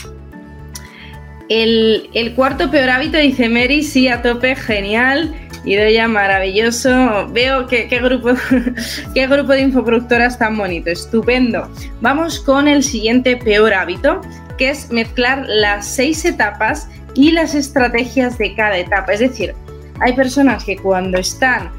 El, 1.48 2.32
cuarto 2.34 2.70
peor 2.70 2.90
hábito, 2.90 3.18
dice 3.18 3.48
Mary, 3.48 3.82
sí, 3.82 4.08
a 4.08 4.22
tope, 4.22 4.56
genial. 4.56 5.34
Idoya, 5.64 6.08
maravilloso. 6.08 7.28
Veo 7.32 7.66
qué, 7.66 7.86
grupo, 7.86 8.30
qué 9.14 9.26
grupo 9.26 9.52
de 9.52 9.62
infoproductoras 9.62 10.38
tan 10.38 10.56
bonito. 10.56 10.90
Estupendo. 10.90 11.68
Vamos 12.00 12.40
con 12.40 12.68
el 12.68 12.82
siguiente 12.82 13.36
peor 13.36 13.74
hábito, 13.74 14.20
que 14.58 14.70
es 14.70 14.90
mezclar 14.90 15.44
las 15.48 15.86
seis 15.86 16.24
etapas 16.24 16.88
y 17.14 17.30
las 17.30 17.54
estrategias 17.54 18.38
de 18.38 18.54
cada 18.54 18.78
etapa. 18.78 19.12
Es 19.12 19.20
decir, 19.20 19.54
hay 20.00 20.12
personas 20.14 20.64
que 20.64 20.76
cuando 20.76 21.18
están 21.18 21.70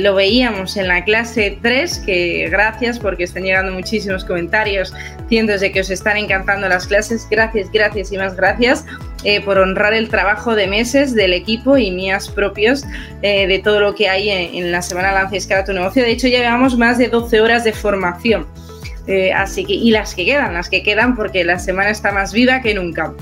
lo 0.00 0.14
veíamos 0.14 0.76
en 0.76 0.88
la 0.88 1.04
clase 1.04 1.58
3, 1.60 2.02
que 2.06 2.48
gracias 2.50 2.98
porque 2.98 3.24
están 3.24 3.42
llegando 3.42 3.72
muchísimos 3.72 4.24
comentarios, 4.24 4.92
cientos 5.28 5.60
de 5.60 5.72
que 5.72 5.80
os 5.80 5.90
están 5.90 6.16
encantando 6.16 6.68
las 6.68 6.86
clases, 6.86 7.26
gracias, 7.30 7.70
gracias 7.72 8.12
y 8.12 8.18
más 8.18 8.36
gracias 8.36 8.84
eh, 9.24 9.40
por 9.40 9.56
honrar 9.56 9.94
el 9.94 10.10
trabajo 10.10 10.54
de 10.54 10.66
meses 10.66 11.14
del 11.14 11.32
equipo 11.32 11.78
y 11.78 11.90
mías 11.90 12.28
propios 12.28 12.84
eh, 13.22 13.46
de 13.46 13.58
todo 13.58 13.80
lo 13.80 13.94
que 13.94 14.08
hay 14.10 14.28
en, 14.28 14.70
la 14.70 14.82
semana 14.82 15.12
Lanza 15.12 15.34
y 15.34 15.38
Escala 15.38 15.64
tu 15.64 15.72
negocio. 15.72 16.02
De 16.02 16.10
hecho, 16.10 16.28
ya 16.28 16.40
llevamos 16.40 16.76
más 16.76 16.98
de 16.98 17.08
12 17.08 17.40
horas 17.40 17.64
de 17.64 17.72
formación. 17.72 18.46
Eh, 19.06 19.32
así 19.32 19.64
que, 19.64 19.72
y 19.72 19.90
las 19.90 20.14
que 20.14 20.26
quedan, 20.26 20.52
las 20.52 20.68
que 20.68 20.82
quedan 20.82 21.16
porque 21.16 21.42
la 21.42 21.58
semana 21.58 21.88
está 21.88 22.12
más 22.12 22.34
viva 22.34 22.60
que 22.60 22.74
nunca. 22.74 23.14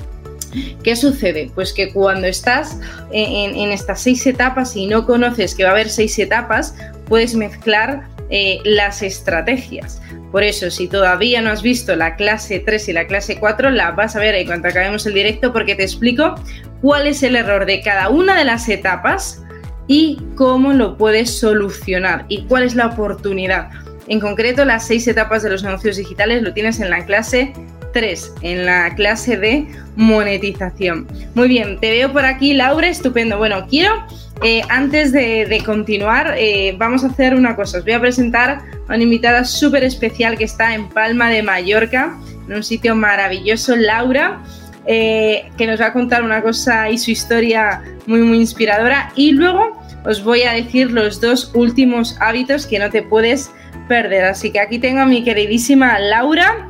¿Qué 0.83 0.95
sucede? 0.95 1.51
Pues 1.53 1.73
que 1.73 1.91
cuando 1.91 2.27
estás 2.27 2.79
en, 3.11 3.71
estas 3.71 4.01
seis 4.01 4.25
etapas 4.27 4.75
y 4.75 4.87
no 4.87 5.05
conoces 5.05 5.55
que 5.55 5.63
va 5.63 5.69
a 5.69 5.73
haber 5.73 5.89
seis 5.89 6.17
etapas, 6.19 6.75
puedes 7.07 7.35
mezclar 7.35 8.07
eh, 8.29 8.59
las 8.63 9.01
estrategias. 9.01 10.01
Por 10.31 10.43
eso, 10.43 10.71
si 10.71 10.87
todavía 10.87 11.41
no 11.41 11.51
has 11.51 11.61
visto 11.61 11.95
la 11.95 12.15
clase 12.15 12.59
3 12.59 12.89
y 12.89 12.93
la 12.93 13.05
clase 13.05 13.37
4, 13.37 13.69
la 13.69 13.91
vas 13.91 14.15
a 14.15 14.19
ver 14.19 14.33
en 14.33 14.47
cuanto 14.47 14.67
acabemos 14.67 15.05
el 15.05 15.13
directo 15.13 15.53
porque 15.53 15.75
te 15.75 15.83
explico 15.83 16.33
cuál 16.81 17.05
es 17.05 17.21
el 17.21 17.35
error 17.35 17.67
de 17.67 17.81
cada 17.81 18.09
una 18.09 18.35
de 18.35 18.43
las 18.43 18.67
etapas 18.67 19.43
y 19.87 20.19
cómo 20.35 20.73
lo 20.73 20.97
puedes 20.97 21.37
solucionar 21.37 22.25
y 22.29 22.45
cuál 22.45 22.63
es 22.63 22.73
la 22.73 22.87
oportunidad. 22.87 23.69
En 24.07 24.19
concreto, 24.19 24.65
las 24.65 24.87
seis 24.87 25.07
etapas 25.07 25.43
de 25.43 25.51
los 25.51 25.63
negocios 25.63 25.97
digitales 25.97 26.41
lo 26.41 26.53
tienes 26.53 26.79
en 26.79 26.89
la 26.89 27.05
clase 27.05 27.53
3 27.93 28.33
en 28.41 28.65
la 28.65 28.93
clase 28.95 29.37
de 29.37 29.67
monetización. 29.95 31.07
Muy 31.35 31.47
bien, 31.47 31.79
te 31.79 31.91
veo 31.91 32.11
por 32.11 32.25
aquí, 32.25 32.53
Laura, 32.53 32.87
estupendo. 32.87 33.37
Bueno, 33.37 33.67
quiero, 33.69 34.05
eh, 34.41 34.61
antes 34.69 35.11
de, 35.11 35.61
continuar, 35.65 36.35
eh, 36.37 36.75
vamos 36.77 37.03
a 37.03 37.07
hacer 37.07 37.35
una 37.35 37.55
cosa. 37.55 37.77
Os 37.77 37.83
voy 37.85 37.93
a 37.93 38.01
presentar 38.01 38.61
a 38.87 38.93
una 38.93 39.03
invitada 39.03 39.45
súper 39.45 39.83
especial 39.83 40.37
que 40.37 40.43
está 40.43 40.73
en 40.73 40.89
Palma 40.89 41.29
de 41.29 41.43
Mallorca, 41.43 42.17
en 42.47 42.55
un 42.55 42.63
sitio 42.63 42.95
maravilloso, 42.95 43.75
Laura. 43.75 44.41
Eh, 44.85 45.49
que 45.57 45.65
nos 45.65 45.79
va 45.79 45.85
a 45.85 45.93
contar 45.93 46.23
una 46.23 46.41
cosa 46.41 46.89
y 46.89 46.97
su 46.97 47.11
historia 47.11 47.81
muy, 48.05 48.19
muy 48.19 48.37
inspiradora. 48.39 49.13
Y 49.15 49.31
luego 49.31 49.81
os 50.03 50.21
voy 50.21 50.41
a 50.41 50.51
decir 50.51 50.91
los 50.91 51.21
dos 51.21 51.51
últimos 51.55 52.17
hábitos 52.19 52.67
que 52.67 52.79
no 52.79 52.89
te 52.89 53.01
puedes 53.01 53.49
perder. 53.87 54.25
Así 54.25 54.51
que 54.51 54.59
aquí 54.59 54.79
tengo 54.79 54.99
a 54.99 55.05
mi 55.05 55.23
queridísima 55.23 55.97
Laura 55.99 56.69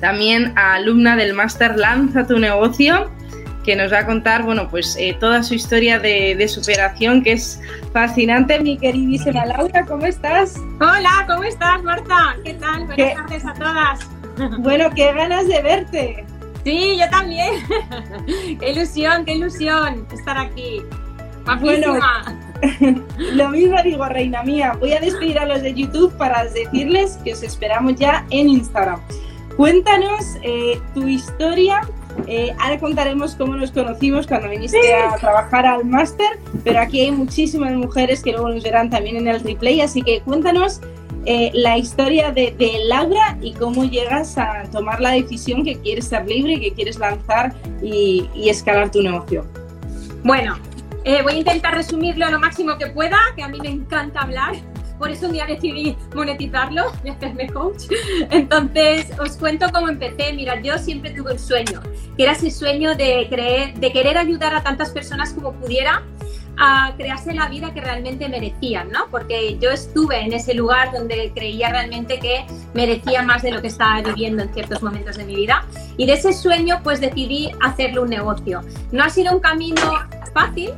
también 0.00 0.52
a 0.56 0.74
alumna 0.74 1.16
del 1.16 1.34
máster 1.34 1.76
Lanza 1.76 2.26
tu 2.26 2.38
negocio, 2.38 3.10
que 3.64 3.76
nos 3.76 3.92
va 3.92 4.00
a 4.00 4.06
contar, 4.06 4.42
bueno, 4.42 4.68
pues 4.68 4.96
eh, 4.98 5.16
toda 5.20 5.42
su 5.42 5.54
historia 5.54 5.98
de, 5.98 6.48
superación, 6.48 7.22
que 7.22 7.32
es 7.32 7.60
fascinante. 7.92 8.58
Mi 8.60 8.78
queridísima 8.78 9.44
Laura, 9.44 9.84
¿cómo 9.84 10.06
estás? 10.06 10.56
Hola, 10.80 11.24
¿cómo 11.28 11.44
estás, 11.44 11.82
Marta? 11.82 12.36
¿Qué 12.44 12.54
tal? 12.54 12.86
Buenas 12.86 13.14
tardes 13.14 13.44
a 13.44 13.54
todas. 13.54 14.00
Bueno, 14.60 14.88
qué 14.94 15.12
ganas 15.12 15.46
de 15.48 15.60
verte. 15.60 16.24
Sí, 16.64 16.96
yo 16.98 17.10
también. 17.10 17.52
qué 18.58 18.70
ilusión, 18.70 19.26
qué 19.26 19.34
ilusión 19.34 20.06
estar 20.12 20.38
aquí. 20.38 20.82
Bueno, 21.60 21.98
lo 23.18 23.48
mismo 23.50 23.82
digo, 23.82 24.06
reina 24.06 24.42
mía. 24.42 24.76
Voy 24.78 24.92
a 24.92 25.00
despedir 25.00 25.38
a 25.38 25.46
los 25.46 25.62
de 25.62 25.74
YouTube 25.74 26.16
para 26.16 26.44
decirles 26.44 27.18
que 27.24 27.32
os 27.32 27.42
esperamos 27.42 27.96
ya 27.96 28.24
en 28.30 28.48
Instagram. 28.48 29.00
Cuéntanos 29.60 30.38
eh, 30.42 30.80
tu 30.94 31.06
historia. 31.06 31.82
Eh, 32.26 32.50
ahora 32.58 32.78
contaremos 32.78 33.34
cómo 33.34 33.56
nos 33.56 33.70
conocimos 33.70 34.26
cuando 34.26 34.48
viniste 34.48 34.94
a 34.94 35.14
trabajar 35.16 35.66
al 35.66 35.84
máster, 35.84 36.38
pero 36.64 36.80
aquí 36.80 37.02
hay 37.02 37.10
muchísimas 37.10 37.74
mujeres 37.74 38.22
que 38.22 38.32
luego 38.32 38.48
nos 38.48 38.64
verán 38.64 38.88
también 38.88 39.16
en 39.16 39.28
el 39.28 39.38
replay, 39.38 39.82
así 39.82 40.00
que 40.00 40.22
cuéntanos 40.22 40.80
eh, 41.26 41.50
la 41.52 41.76
historia 41.76 42.30
de, 42.30 42.54
Laura 42.86 43.36
y 43.42 43.52
cómo 43.52 43.84
llegas 43.84 44.38
a 44.38 44.62
tomar 44.72 44.98
la 44.98 45.10
decisión 45.10 45.62
que 45.62 45.78
quieres 45.78 46.06
ser 46.06 46.26
libre, 46.26 46.58
que 46.58 46.72
quieres 46.72 46.98
lanzar 46.98 47.54
y, 47.82 48.30
y 48.34 48.48
escalar 48.48 48.90
tu 48.90 49.02
negocio. 49.02 49.44
Bueno, 50.24 50.56
voy 51.22 51.34
a 51.34 51.36
intentar 51.36 51.74
resumirlo 51.74 52.30
lo 52.30 52.40
máximo 52.40 52.78
que 52.78 52.86
pueda, 52.86 53.18
que 53.36 53.42
a 53.42 53.48
mí 53.48 53.58
me 53.60 53.68
encanta 53.68 54.22
hablar 54.22 54.54
por 55.00 55.10
eso 55.10 55.26
un 55.26 55.32
día 55.32 55.46
decidí 55.46 55.96
monetizarlo 56.14 56.92
y 57.04 57.08
hacerme 57.08 57.48
coach. 57.48 57.84
Entonces, 58.30 59.06
os 59.18 59.36
cuento 59.36 59.66
cómo 59.72 59.88
empecé. 59.88 60.32
Mira, 60.34 60.60
yo 60.60 60.78
siempre 60.78 61.10
tuve 61.10 61.32
un 61.32 61.38
sueño, 61.38 61.80
que 62.16 62.22
era 62.22 62.32
ese 62.32 62.50
sueño 62.50 62.94
de, 62.94 63.26
creer, 63.28 63.74
de 63.74 63.92
querer 63.92 64.18
ayudar 64.18 64.54
a 64.54 64.62
tantas 64.62 64.90
personas 64.90 65.32
como 65.32 65.54
pudiera 65.54 66.02
a 66.62 66.92
crearse 66.98 67.32
la 67.32 67.48
vida 67.48 67.72
que 67.72 67.80
realmente 67.80 68.28
merecían, 68.28 68.90
¿no? 68.90 69.06
Porque 69.10 69.56
yo 69.58 69.70
estuve 69.70 70.20
en 70.20 70.34
ese 70.34 70.52
lugar 70.52 70.92
donde 70.92 71.32
creía 71.34 71.70
realmente 71.70 72.18
que 72.18 72.44
merecía 72.74 73.22
más 73.22 73.40
de 73.40 73.52
lo 73.52 73.62
que 73.62 73.68
estaba 73.68 74.02
viviendo 74.02 74.42
en 74.42 74.52
ciertos 74.52 74.82
momentos 74.82 75.16
de 75.16 75.24
mi 75.24 75.34
vida. 75.36 75.64
Y 75.96 76.04
de 76.04 76.12
ese 76.12 76.34
sueño, 76.34 76.80
pues 76.84 77.00
decidí 77.00 77.50
hacerlo 77.62 78.02
un 78.02 78.10
negocio. 78.10 78.60
No 78.92 79.02
ha 79.02 79.08
sido 79.08 79.32
un 79.32 79.40
camino 79.40 79.80
fácil. 80.34 80.72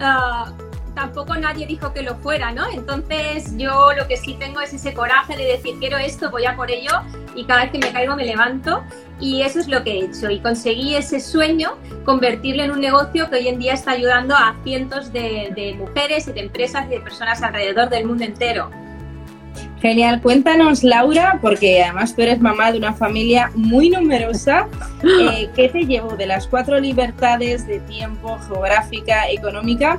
Uh, 0.00 0.69
tampoco 1.00 1.34
nadie 1.34 1.66
dijo 1.66 1.94
que 1.94 2.02
lo 2.02 2.14
fuera, 2.16 2.52
¿no? 2.52 2.68
Entonces 2.70 3.56
yo 3.56 3.90
lo 3.96 4.06
que 4.06 4.18
sí 4.18 4.36
tengo 4.38 4.60
es 4.60 4.74
ese 4.74 4.92
coraje 4.92 5.34
de 5.34 5.44
decir, 5.44 5.76
quiero 5.80 5.96
esto, 5.96 6.30
voy 6.30 6.44
a 6.44 6.54
por 6.54 6.70
ello 6.70 6.92
y 7.34 7.44
cada 7.44 7.62
vez 7.62 7.70
que 7.72 7.78
me 7.78 7.90
caigo 7.90 8.14
me 8.16 8.26
levanto 8.26 8.84
y 9.18 9.40
eso 9.40 9.60
es 9.60 9.68
lo 9.68 9.82
que 9.82 9.92
he 9.92 10.04
hecho 10.04 10.28
y 10.30 10.40
conseguí 10.40 10.94
ese 10.94 11.18
sueño 11.18 11.78
convertirlo 12.04 12.64
en 12.64 12.72
un 12.72 12.82
negocio 12.82 13.30
que 13.30 13.36
hoy 13.36 13.48
en 13.48 13.58
día 13.58 13.72
está 13.72 13.92
ayudando 13.92 14.34
a 14.34 14.54
cientos 14.62 15.10
de, 15.10 15.74
mujeres 15.78 16.28
y 16.28 16.32
de 16.32 16.40
empresas 16.40 16.84
y 16.86 16.90
de 16.90 17.00
personas 17.00 17.42
alrededor 17.42 17.88
del 17.88 18.04
mundo 18.04 18.24
entero. 18.24 18.70
Genial, 19.80 20.20
cuéntanos 20.20 20.84
Laura, 20.84 21.38
porque 21.40 21.82
además 21.82 22.14
tú 22.14 22.20
eres 22.20 22.40
mamá 22.40 22.72
de 22.72 22.76
una 22.76 22.92
familia 22.92 23.50
muy 23.54 23.88
numerosa. 23.88 24.68
Eh, 25.02 25.48
¿Qué 25.56 25.70
te 25.70 25.86
llevó 25.86 26.14
de 26.14 26.26
las 26.26 26.46
cuatro 26.46 26.78
libertades 26.78 27.66
de 27.66 27.80
tiempo, 27.80 28.38
geográfica, 28.46 29.30
económica 29.30 29.98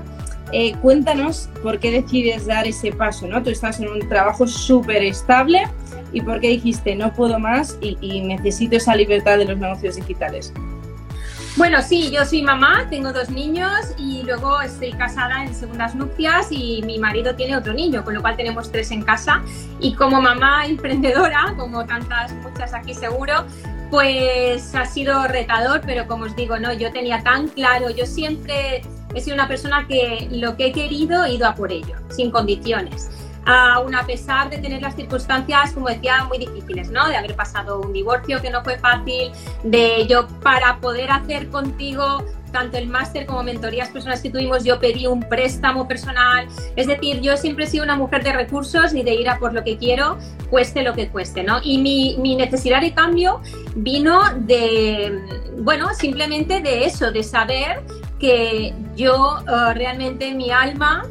eh, 0.53 0.75
cuéntanos 0.81 1.49
por 1.63 1.79
qué 1.79 1.91
decides 1.91 2.45
dar 2.45 2.67
ese 2.67 2.91
paso, 2.91 3.27
¿no? 3.27 3.41
Tú 3.41 3.49
estás 3.49 3.79
en 3.79 3.87
un 3.87 4.07
trabajo 4.09 4.47
súper 4.47 5.03
estable 5.03 5.63
y 6.13 6.21
por 6.21 6.39
qué 6.39 6.49
dijiste 6.49 6.95
no 6.95 7.13
puedo 7.13 7.39
más 7.39 7.77
y, 7.81 8.21
necesito 8.21 8.75
esa 8.75 8.95
libertad 8.95 9.37
de 9.37 9.45
los 9.45 9.57
negocios 9.57 9.95
digitales. 9.95 10.53
Bueno, 11.57 11.81
sí, 11.81 12.11
yo 12.11 12.23
soy 12.25 12.43
mamá, 12.43 12.87
tengo 12.89 13.11
dos 13.11 13.29
niños 13.29 13.93
y 13.97 14.23
luego 14.23 14.61
estoy 14.61 14.93
casada 14.93 15.43
en 15.43 15.53
segundas 15.53 15.95
nupcias 15.95 16.47
y 16.49 16.81
mi 16.85 16.97
marido 16.97 17.35
tiene 17.35 17.57
otro 17.57 17.73
niño, 17.73 18.05
con 18.05 18.13
lo 18.13 18.21
cual 18.21 18.37
tenemos 18.37 18.71
tres 18.71 18.89
en 18.91 19.01
casa. 19.01 19.41
Y 19.79 19.93
como 19.95 20.21
mamá 20.21 20.65
emprendedora, 20.65 21.53
como 21.57 21.85
tantas, 21.85 22.33
muchas 22.35 22.73
aquí 22.73 22.93
seguro, 22.93 23.45
pues 23.89 24.73
ha 24.73 24.85
sido 24.85 25.27
retador, 25.27 25.81
pero 25.85 26.07
como 26.07 26.23
os 26.23 26.35
digo, 26.37 26.57
no, 26.57 26.71
yo 26.73 26.91
tenía 26.93 27.21
tan 27.21 27.49
claro, 27.49 27.89
yo 27.89 28.05
siempre 28.05 28.81
he 29.13 29.21
sido 29.21 29.35
una 29.35 29.47
persona 29.47 29.87
que 29.87 30.27
lo 30.31 30.55
que 30.55 30.67
he 30.67 30.71
querido 30.71 31.23
he 31.23 31.33
ido 31.33 31.47
a 31.47 31.55
por 31.55 31.71
ello, 31.71 31.95
sin 32.09 32.31
condiciones. 32.31 33.09
Aún 33.45 33.95
a 33.95 34.05
pesar 34.05 34.49
de 34.51 34.59
tener 34.59 34.81
las 34.81 34.95
circunstancias, 34.95 35.71
como 35.71 35.87
decía, 35.87 36.25
muy 36.25 36.37
difíciles, 36.37 36.91
¿no? 36.91 37.07
De 37.07 37.17
haber 37.17 37.35
pasado 37.35 37.81
un 37.81 37.91
divorcio 37.91 38.39
que 38.39 38.51
no 38.51 38.63
fue 38.63 38.77
fácil, 38.77 39.31
de 39.63 40.05
yo 40.07 40.27
para 40.43 40.79
poder 40.79 41.09
hacer 41.09 41.49
contigo 41.49 42.23
tanto 42.51 42.77
el 42.77 42.87
máster 42.87 43.25
como 43.25 43.43
mentorías 43.43 43.89
personas 43.89 44.21
que 44.21 44.29
tuvimos, 44.29 44.63
yo 44.63 44.79
pedí 44.79 45.07
un 45.07 45.21
préstamo 45.21 45.87
personal. 45.87 46.47
Es 46.75 46.87
decir, 46.87 47.21
yo 47.21 47.37
siempre 47.37 47.65
he 47.65 47.67
sido 47.67 47.83
una 47.83 47.95
mujer 47.95 48.23
de 48.23 48.33
recursos 48.33 48.93
y 48.93 49.03
de 49.03 49.15
ir 49.15 49.29
a 49.29 49.39
por 49.39 49.53
lo 49.53 49.63
que 49.63 49.77
quiero, 49.77 50.17
cueste 50.49 50.83
lo 50.83 50.93
que 50.93 51.09
cueste, 51.09 51.43
¿no? 51.43 51.59
Y 51.63 51.77
mi, 51.79 52.17
mi 52.19 52.35
necesidad 52.35 52.81
de 52.81 52.93
cambio 52.93 53.41
vino 53.75 54.21
de, 54.35 55.19
bueno, 55.57 55.93
simplemente 55.93 56.61
de 56.61 56.85
eso, 56.85 57.11
de 57.11 57.23
saber 57.23 57.81
que 58.21 58.73
yo 58.95 59.39
uh, 59.41 59.73
realmente 59.73 60.33
mi 60.33 60.51
alma 60.51 61.03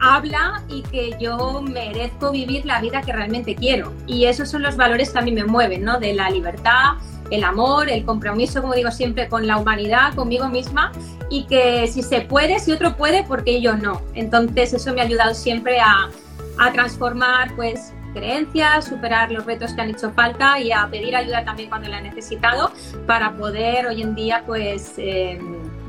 habla 0.00 0.62
y 0.68 0.82
que 0.82 1.16
yo 1.18 1.62
merezco 1.62 2.32
vivir 2.32 2.66
la 2.66 2.80
vida 2.80 3.00
que 3.00 3.12
realmente 3.12 3.54
quiero. 3.54 3.94
Y 4.06 4.26
esos 4.26 4.50
son 4.50 4.62
los 4.62 4.76
valores 4.76 5.10
que 5.10 5.18
a 5.20 5.22
mí 5.22 5.30
me 5.30 5.44
mueven, 5.44 5.84
¿no? 5.84 5.98
De 6.00 6.12
la 6.12 6.28
libertad, 6.28 6.96
el 7.30 7.44
amor, 7.44 7.88
el 7.88 8.04
compromiso, 8.04 8.60
como 8.60 8.74
digo 8.74 8.90
siempre, 8.90 9.28
con 9.28 9.46
la 9.46 9.56
humanidad, 9.56 10.14
conmigo 10.14 10.48
misma 10.48 10.92
y 11.30 11.44
que 11.44 11.86
si 11.86 12.02
se 12.02 12.20
puede, 12.22 12.58
si 12.58 12.72
otro 12.72 12.96
puede, 12.96 13.22
porque 13.22 13.60
yo 13.60 13.76
no. 13.76 14.02
Entonces 14.14 14.74
eso 14.74 14.92
me 14.92 15.00
ha 15.00 15.04
ayudado 15.04 15.34
siempre 15.34 15.80
a, 15.80 16.10
a 16.58 16.72
transformar 16.72 17.54
pues 17.54 17.92
creencias, 18.12 18.86
superar 18.86 19.30
los 19.30 19.46
retos 19.46 19.72
que 19.72 19.82
han 19.82 19.90
hecho 19.90 20.10
falta 20.10 20.58
y 20.58 20.72
a 20.72 20.88
pedir 20.90 21.14
ayuda 21.14 21.44
también 21.44 21.68
cuando 21.68 21.88
la 21.88 22.00
he 22.00 22.02
necesitado 22.02 22.72
para 23.06 23.36
poder 23.36 23.86
hoy 23.86 24.02
en 24.02 24.16
día 24.16 24.42
pues... 24.44 24.94
Eh, 24.98 25.40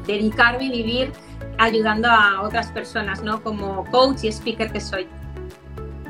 dedicarme 0.08 0.66
y 0.66 0.72
vivir 0.72 1.12
ayudando 1.58 2.08
a 2.10 2.42
otras 2.42 2.68
personas, 2.68 3.24
¿no? 3.24 3.42
Como 3.44 3.86
coach 3.92 4.24
y 4.24 4.30
speaker 4.30 4.72
que 4.72 4.82
soy. 4.82 5.08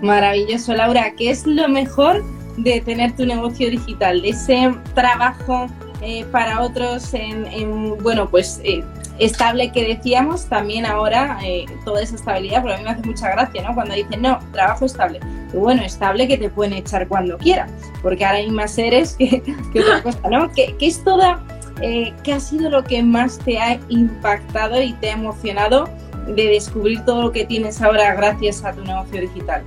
Maravilloso, 0.02 0.74
Laura. 0.74 1.14
¿Qué 1.18 1.32
es 1.32 1.46
lo 1.46 1.68
mejor 1.68 2.24
de 2.58 2.82
tener 2.82 3.16
tu 3.16 3.26
negocio 3.26 3.70
digital? 3.70 4.22
De 4.22 4.30
ese 4.30 4.74
trabajo 4.94 5.68
eh, 6.02 6.26
para 6.32 6.62
otros 6.62 7.14
en, 7.14 7.98
bueno, 8.04 8.30
pues 8.30 8.62
eh, 8.64 8.84
estable 9.18 9.72
que 9.72 9.96
decíamos, 9.96 10.46
también 10.46 10.86
ahora 10.86 11.40
eh, 11.44 11.66
toda 11.86 12.02
esa 12.02 12.16
estabilidad, 12.16 12.62
porque 12.62 12.76
a 12.76 12.78
mí 12.78 12.84
me 12.84 12.92
hace 12.92 13.02
mucha 13.02 13.32
gracia, 13.32 13.64
¿no? 13.64 13.74
Cuando 13.74 13.96
dicen, 13.96 14.22
no, 14.22 14.40
trabajo 14.52 14.86
estable. 14.86 15.20
Y 15.52 15.58
bueno, 15.58 15.82
estable 15.84 16.28
que 16.28 16.38
te 16.38 16.50
pueden 16.50 16.74
echar 16.74 17.08
cuando 17.08 17.38
quieran, 17.38 17.70
porque 18.04 18.26
ahora 18.26 18.38
hay 18.38 18.52
más 18.52 18.72
seres 18.72 19.14
que, 19.14 19.42
otra 19.80 20.04
cosa, 20.04 20.30
¿no? 20.30 20.52
Que, 20.52 20.76
es 20.80 21.04
toda, 21.04 21.44
¿qué 21.80 22.34
ha 22.34 22.40
sido 22.40 22.70
lo 22.70 22.84
que 22.84 23.04
más 23.04 23.40
te 23.40 23.60
ha 23.60 23.80
impactado 23.90 24.82
y 24.82 24.94
te 24.94 25.10
ha 25.10 25.14
emocionado 25.14 25.90
de 26.28 26.48
descubrir 26.48 27.02
todo 27.06 27.24
lo 27.24 27.32
que 27.32 27.46
tienes 27.46 27.82
ahora 27.82 28.14
gracias 28.16 28.64
a 28.64 28.74
tu 28.74 28.84
negocio 28.84 29.22
digital? 29.22 29.64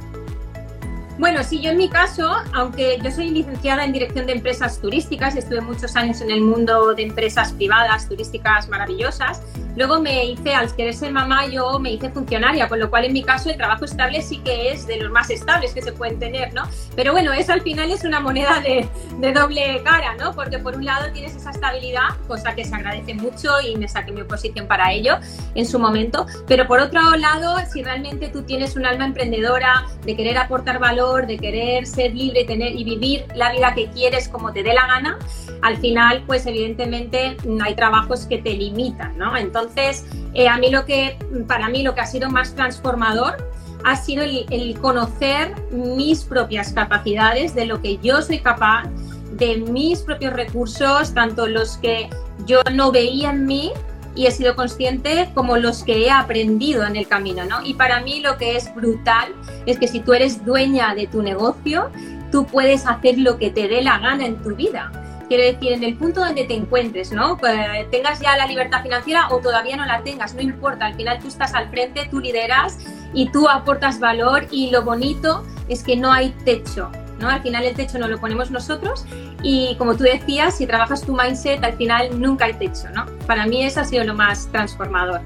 Bueno, 1.21 1.45
sí, 1.45 1.61
yo 1.61 1.73
en 1.73 1.77
mi 1.77 1.91
caso, 1.91 2.35
aunque 2.55 2.99
yo 3.05 3.11
soy 3.11 3.29
licenciada 3.29 3.85
en 3.85 3.93
dirección 3.93 4.25
de 4.25 4.33
empresas 4.33 4.81
turísticas, 4.81 5.37
estuve 5.37 5.61
muchos 5.61 5.95
años 5.95 6.23
en 6.23 6.31
el 6.31 6.41
mundo 6.41 6.95
de 6.95 7.03
empresas 7.03 7.53
privadas 7.53 8.09
turísticas 8.09 8.71
maravillosas, 8.71 9.43
luego 9.77 10.01
me 10.01 10.25
hice, 10.25 10.55
al 10.55 10.75
querer 10.75 10.95
ser 10.95 11.13
mamá, 11.13 11.47
yo 11.47 11.79
me 11.79 11.93
hice 11.93 12.09
funcionaria, 12.09 12.71
con 12.71 12.81
lo 12.81 12.89
cual 12.89 13.05
en 13.05 13.13
mi 13.13 13.23
caso 13.23 13.51
el 13.51 13.59
trabajo 13.59 13.85
estable 13.85 14.23
sí 14.23 14.39
que 14.39 14.73
es 14.73 14.87
de 14.87 14.97
los 14.97 15.13
más 15.13 15.29
estables 15.29 15.75
que 15.75 15.83
se 15.83 15.93
pueden 15.93 16.19
tener, 16.19 16.55
¿no? 16.55 16.63
Pero 16.97 17.13
bueno, 17.13 17.35
eso 17.35 17.53
al 17.53 17.61
final 17.61 17.91
es 17.91 18.03
una 18.03 18.21
moneda 18.21 18.61
de, 18.61 18.89
doble 19.35 19.83
cara, 19.85 20.15
¿no? 20.15 20.35
Porque 20.35 20.59
por 20.59 20.75
un 20.75 20.87
lado 20.87 21.13
tienes 21.13 21.37
esa 21.37 21.51
estabilidad, 21.51 22.17
cosa 22.29 22.55
que 22.55 22.65
se 22.65 22.75
agradece 22.75 23.13
mucho 23.13 23.61
y 23.61 23.77
me 23.77 23.89
saqué 23.89 24.11
mi 24.11 24.23
oposición 24.23 24.67
para 24.67 24.91
ello 24.91 25.19
en 25.55 25.67
su 25.67 25.79
momento, 25.79 26.25
pero 26.49 26.67
por 26.67 26.81
otro 26.81 27.15
lado, 27.17 27.59
si 27.71 27.83
realmente 27.83 28.29
tú 28.29 28.43
tienes 28.43 28.75
un 28.75 28.87
alma 28.87 29.05
emprendedora 29.05 29.85
de 30.07 30.17
querer 30.17 30.39
aportar 30.39 30.79
de 31.19 31.39
querer 31.39 31.87
ser 31.87 32.15
libre 32.15 32.45
tener, 32.45 32.75
y 32.75 32.85
vivir 32.85 33.25
la 33.35 33.53
vida 33.53 33.75
que 33.75 33.89
quieres 33.91 34.29
como 34.29 34.53
te 34.53 34.63
dé 34.63 34.73
la 34.73 34.87
gana, 34.87 35.19
al 35.63 35.77
final, 35.77 36.23
pues 36.27 36.47
evidentemente 36.47 37.37
hay 37.63 37.75
trabajos 37.75 38.27
que 38.27 38.39
te 38.39 38.53
limitan, 38.53 39.17
¿no? 39.19 39.37
Entonces, 39.37 40.07
eh, 40.35 40.49
a 40.49 40.57
mí 40.59 40.71
lo 40.71 40.85
que, 40.85 41.19
para 41.47 41.69
mí 41.69 41.83
lo 41.83 41.95
que 41.95 42.01
ha 42.01 42.07
sido 42.07 42.31
más 42.31 42.55
transformador 42.55 43.49
ha 43.85 43.97
sido 43.97 44.23
el 44.25 44.79
conocer 44.79 45.55
mis 45.71 46.25
propias 46.25 46.73
capacidades, 46.73 47.55
de 47.55 47.65
lo 47.67 47.81
que 47.81 47.99
yo 47.99 48.21
soy 48.23 48.41
capaz, 48.41 48.85
de 49.33 49.57
mis 49.57 50.01
propios 50.01 50.35
recursos, 50.35 51.15
tanto 51.15 51.47
los 51.47 51.79
que 51.79 52.11
yo 52.47 52.61
no 52.73 52.93
veía 52.93 53.31
en 53.31 53.47
mí, 53.47 53.73
y 54.21 54.27
he 54.27 54.31
sido 54.33 54.55
consciente 54.55 55.31
como 55.33 55.57
los 55.57 55.83
que 55.83 56.05
he 56.05 56.11
aprendido 56.11 56.85
en 56.85 56.95
el 56.95 57.09
camino, 57.09 57.47
¿no? 57.47 57.65
Y 57.65 57.73
para 57.73 58.03
mí 58.03 58.21
lo 58.21 58.37
que 58.37 58.55
es 58.55 58.75
brutal 58.75 59.35
es 59.65 59.79
que 59.79 59.89
si 59.89 60.01
tú 60.01 60.13
eres 60.13 60.45
dueña 60.45 60.95
de 60.95 61.07
tu 61.07 61.23
negocio, 61.23 61.91
tú 62.31 62.45
puedes 62.45 62.87
hacer 62.87 63.17
lo 63.17 63.39
que 63.39 63.49
te 63.49 63.67
dé 63.67 63.81
la 63.81 63.99
gana 63.99 64.27
en 64.27 64.37
tu 64.43 64.55
vida. 64.55 64.93
Quiero 65.29 65.45
decir, 65.45 65.73
en 65.73 65.85
el 65.85 65.97
punto 65.97 66.21
donde 66.21 66.45
te 66.45 66.53
encuentres, 66.53 67.13
¿no? 67.13 67.39
Pues, 67.39 67.57
tengas 67.91 68.21
ya 68.21 68.37
la 68.37 68.45
libertad 68.45 68.83
financiera 68.83 69.29
o 69.31 69.39
todavía 69.39 69.79
no 69.79 69.87
la 69.87 70.03
tengas, 70.03 70.35
no 70.35 70.43
importa, 70.43 70.85
al 70.85 70.97
final 70.97 71.19
tú 71.19 71.29
estás 71.29 71.55
al 71.55 71.71
frente, 71.71 72.07
tú 72.11 72.21
lideras 72.21 72.77
y 73.15 73.31
tú 73.31 73.49
aportas 73.49 74.01
valor 74.01 74.49
y 74.51 74.71
lo 74.71 74.83
bonito 74.83 75.47
es 75.69 75.83
que 75.83 75.97
no 75.97 76.13
hay 76.13 76.29
techo, 76.45 76.93
¿no? 77.21 77.29
Al 77.29 77.43
final 77.43 77.65
el 77.65 77.75
techo 77.75 77.99
no 77.99 78.09
lo 78.09 78.19
ponemos 78.19 78.51
nosotros 78.51 79.05
y 79.43 79.77
como 79.77 79.97
tú 79.97 80.05
decías, 80.05 80.57
si 80.57 80.67
trabajas 80.67 81.03
tu 81.03 81.17
mindset, 81.17 81.63
al 81.63 81.75
final 81.75 82.21
nunca 82.21 82.47
hay 82.47 82.55
techo, 82.55 82.91
¿no? 82.95 83.07
Para 83.27 83.47
mí 83.47 83.63
eso 83.63 83.81
ha 83.81 83.85
sido 83.85 84.05
lo 84.05 84.15
más 84.15 84.49
transformador. 84.51 85.21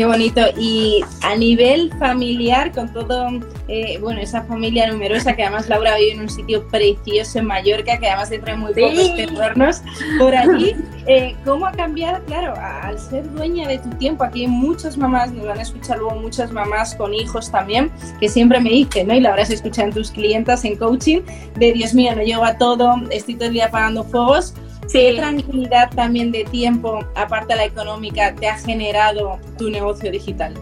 Qué 0.00 0.06
bonito. 0.06 0.40
Y 0.58 1.04
a 1.20 1.36
nivel 1.36 1.92
familiar, 1.98 2.72
con 2.72 2.90
todo, 2.90 3.28
eh, 3.68 3.98
bueno, 4.00 4.22
esa 4.22 4.42
familia 4.44 4.90
numerosa, 4.90 5.36
que 5.36 5.42
además 5.42 5.68
Laura 5.68 5.94
vive 5.98 6.12
en 6.12 6.20
un 6.20 6.30
sitio 6.30 6.66
precioso 6.68 7.40
en 7.40 7.44
Mallorca, 7.44 7.98
que 7.98 8.08
además 8.08 8.30
dentro 8.30 8.50
de 8.50 8.56
muy 8.56 8.72
pocos 8.72 9.14
retornos 9.14 9.82
por 10.18 10.34
allí. 10.34 10.74
Eh, 11.06 11.36
¿Cómo 11.44 11.66
ha 11.66 11.72
cambiado, 11.72 12.24
claro, 12.24 12.54
al 12.58 12.98
ser 12.98 13.30
dueña 13.32 13.68
de 13.68 13.78
tu 13.78 13.90
tiempo? 13.90 14.24
Aquí 14.24 14.40
hay 14.40 14.48
muchas 14.48 14.96
mamás, 14.96 15.32
nos 15.32 15.44
van 15.44 15.58
a 15.58 15.62
escuchar 15.62 15.98
luego 15.98 16.14
muchas 16.16 16.50
mamás 16.50 16.94
con 16.94 17.12
hijos 17.12 17.50
también, 17.50 17.92
que 18.20 18.30
siempre 18.30 18.58
me 18.58 18.70
dicen, 18.70 19.08
¿no? 19.08 19.14
Y 19.14 19.20
la 19.20 19.28
habrás 19.28 19.50
escuchado 19.50 19.88
en 19.88 19.94
tus 19.94 20.10
clientas 20.12 20.64
en 20.64 20.76
coaching, 20.76 21.20
de 21.56 21.72
Dios 21.74 21.92
mío, 21.92 22.16
no 22.16 22.22
llevo 22.22 22.46
a 22.46 22.56
todo, 22.56 22.94
estoy 23.10 23.34
todo 23.34 23.48
el 23.48 23.52
día 23.52 23.66
apagando 23.66 24.04
fuegos 24.04 24.54
¿Qué 24.92 25.14
tranquilidad 25.16 25.90
también 25.94 26.32
de 26.32 26.44
tiempo, 26.44 27.00
aparte 27.14 27.54
de 27.54 27.56
la 27.58 27.64
económica, 27.64 28.34
te 28.34 28.48
ha 28.48 28.58
generado 28.58 29.38
tu 29.56 29.70
negocio 29.70 30.10
digital? 30.10 30.54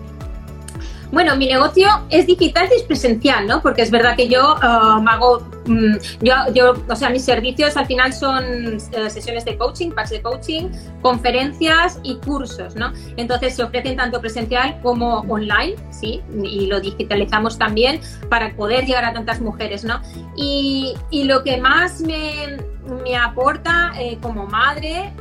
Bueno, 1.10 1.34
mi 1.36 1.46
negocio 1.46 1.88
es 2.10 2.26
digital 2.26 2.68
y 2.70 2.80
es 2.80 2.82
presencial, 2.82 3.46
¿no? 3.46 3.62
Porque 3.62 3.80
es 3.80 3.90
verdad 3.90 4.14
que 4.14 4.28
yo 4.28 4.56
um, 4.56 5.08
hago, 5.08 5.40
mm, 5.64 5.96
yo, 6.20 6.34
yo, 6.52 6.74
o 6.86 6.96
sea, 6.96 7.08
mis 7.08 7.24
servicios 7.24 7.78
al 7.78 7.86
final 7.86 8.12
son 8.12 8.44
eh, 8.74 9.08
sesiones 9.08 9.46
de 9.46 9.56
coaching, 9.56 9.90
packs 9.92 10.10
de 10.10 10.20
coaching, 10.20 10.68
conferencias 11.00 11.98
y 12.02 12.16
cursos, 12.16 12.76
¿no? 12.76 12.92
Entonces 13.16 13.56
se 13.56 13.62
ofrecen 13.62 13.96
tanto 13.96 14.20
presencial 14.20 14.78
como 14.82 15.20
online, 15.20 15.76
¿sí? 15.90 16.20
Y 16.42 16.66
lo 16.66 16.78
digitalizamos 16.78 17.56
también 17.56 18.00
para 18.28 18.54
poder 18.54 18.84
llegar 18.84 19.06
a 19.06 19.14
tantas 19.14 19.40
mujeres, 19.40 19.84
¿no? 19.84 20.02
Y, 20.36 20.94
y 21.10 21.24
lo 21.24 21.42
que 21.42 21.56
más 21.56 22.02
me, 22.02 22.58
me 22.88 23.16
aporta 23.16 23.92
eh, 23.98 24.18
como 24.20 24.46
madre 24.46 25.12